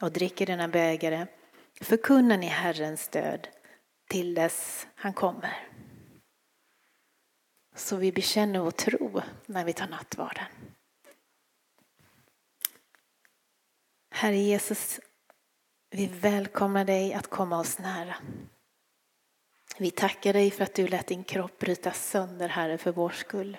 och 0.00 0.12
dricker 0.12 0.46
denna 0.46 0.68
bägare 0.68 1.26
förkunnar 1.80 2.36
ni 2.36 2.46
Herrens 2.46 3.08
död 3.08 3.48
till 4.08 4.34
dess 4.34 4.86
han 4.94 5.12
kommer. 5.12 5.68
Så 7.74 7.96
vi 7.96 8.12
bekänner 8.12 8.60
vår 8.60 8.70
tro 8.70 9.20
när 9.46 9.64
vi 9.64 9.72
tar 9.72 9.88
nattvarden. 9.88 10.44
Herre 14.10 14.36
Jesus, 14.36 15.00
vi 15.90 16.06
välkomnar 16.06 16.84
dig 16.84 17.14
att 17.14 17.26
komma 17.26 17.58
oss 17.58 17.78
nära. 17.78 18.14
Vi 19.82 19.90
tackar 19.90 20.32
dig 20.32 20.50
för 20.50 20.64
att 20.64 20.74
du 20.74 20.88
lät 20.88 21.06
din 21.06 21.24
kropp 21.24 21.58
brytas 21.58 22.08
sönder, 22.08 22.48
Herre, 22.48 22.78
för 22.78 22.92
vår 22.92 23.10
skull. 23.10 23.56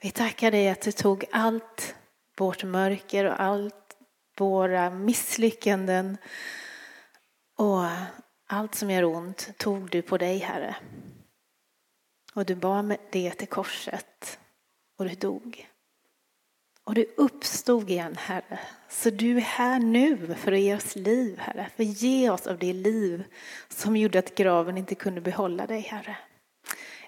Vi 0.00 0.10
tackar 0.10 0.50
dig 0.50 0.68
att 0.68 0.80
du 0.80 0.92
tog 0.92 1.24
allt 1.30 1.94
vårt 2.38 2.64
mörker 2.64 3.24
och 3.24 3.40
allt 3.40 3.96
våra 4.38 4.90
misslyckanden 4.90 6.16
och 7.56 7.84
allt 8.46 8.74
som 8.74 8.90
gör 8.90 9.04
ont 9.04 9.58
tog 9.58 9.90
du 9.90 10.02
på 10.02 10.18
dig, 10.18 10.38
Herre. 10.38 10.76
Och 12.34 12.44
du 12.44 12.54
bar 12.54 12.82
med 12.82 12.98
det 13.12 13.30
till 13.30 13.48
korset 13.48 14.38
och 14.96 15.04
du 15.04 15.14
dog. 15.14 15.68
Och 16.88 16.94
du 16.94 17.06
uppstod 17.16 17.90
igen, 17.90 18.16
Herre. 18.16 18.58
Så 18.88 19.10
du 19.10 19.36
är 19.36 19.40
här 19.40 19.78
nu 19.78 20.34
för 20.34 20.52
att 20.52 20.60
ge 20.60 20.76
oss 20.76 20.96
liv, 20.96 21.38
Herre. 21.38 21.70
För 21.76 21.82
ge 21.82 22.30
oss 22.30 22.46
av 22.46 22.58
det 22.58 22.72
liv 22.72 23.24
som 23.68 23.96
gjorde 23.96 24.18
att 24.18 24.34
graven 24.34 24.78
inte 24.78 24.94
kunde 24.94 25.20
behålla 25.20 25.66
dig, 25.66 25.80
Herre. 25.80 26.16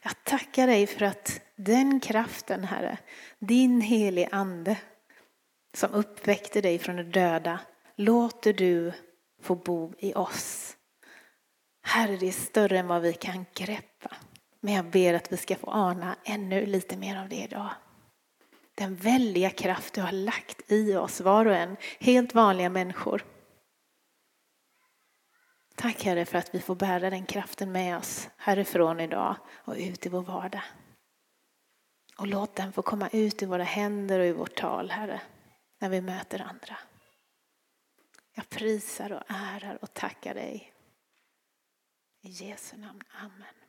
Jag 0.02 0.24
tackar 0.24 0.66
dig 0.66 0.86
för 0.86 1.04
att 1.04 1.40
den 1.56 2.00
kraften, 2.00 2.64
Herre, 2.64 2.98
din 3.38 3.80
helige 3.80 4.28
ande 4.32 4.76
som 5.74 5.90
uppväckte 5.92 6.60
dig 6.60 6.78
från 6.78 6.96
de 6.96 7.02
döda, 7.02 7.60
låter 7.96 8.52
du 8.52 8.92
få 9.42 9.54
bo 9.54 9.92
i 9.98 10.14
oss. 10.14 10.76
Herre, 11.82 12.16
det 12.16 12.28
är 12.28 12.32
större 12.32 12.78
än 12.78 12.86
vad 12.86 13.02
vi 13.02 13.12
kan 13.12 13.46
greppa. 13.54 14.16
Men 14.60 14.74
jag 14.74 14.84
ber 14.84 15.14
att 15.14 15.32
vi 15.32 15.36
ska 15.36 15.56
få 15.56 15.70
ana 15.70 16.16
ännu 16.24 16.66
lite 16.66 16.96
mer 16.96 17.16
av 17.16 17.28
det 17.28 17.42
idag. 17.42 17.70
Den 18.80 18.96
väldiga 18.96 19.50
kraft 19.50 19.94
du 19.94 20.00
har 20.00 20.12
lagt 20.12 20.72
i 20.72 20.96
oss, 20.96 21.20
var 21.20 21.46
och 21.46 21.54
en, 21.54 21.76
helt 21.98 22.34
vanliga 22.34 22.70
människor. 22.70 23.24
Tack 25.74 26.04
Herre 26.04 26.24
för 26.24 26.38
att 26.38 26.54
vi 26.54 26.60
får 26.60 26.74
bära 26.74 27.10
den 27.10 27.26
kraften 27.26 27.72
med 27.72 27.98
oss 27.98 28.28
härifrån 28.36 29.00
idag 29.00 29.36
och 29.48 29.74
ut 29.76 30.06
i 30.06 30.08
vår 30.08 30.22
vardag. 30.22 30.62
Och 32.18 32.26
låt 32.26 32.54
den 32.54 32.72
få 32.72 32.82
komma 32.82 33.08
ut 33.12 33.42
i 33.42 33.46
våra 33.46 33.64
händer 33.64 34.20
och 34.20 34.26
i 34.26 34.32
vårt 34.32 34.54
tal, 34.54 34.90
Herre, 34.90 35.20
när 35.78 35.88
vi 35.88 36.00
möter 36.00 36.42
andra. 36.42 36.78
Jag 38.34 38.48
prisar 38.48 39.12
och 39.12 39.22
ärar 39.28 39.78
och 39.82 39.94
tackar 39.94 40.34
dig. 40.34 40.72
I 42.22 42.28
Jesu 42.28 42.76
namn, 42.76 43.02
Amen. 43.12 43.59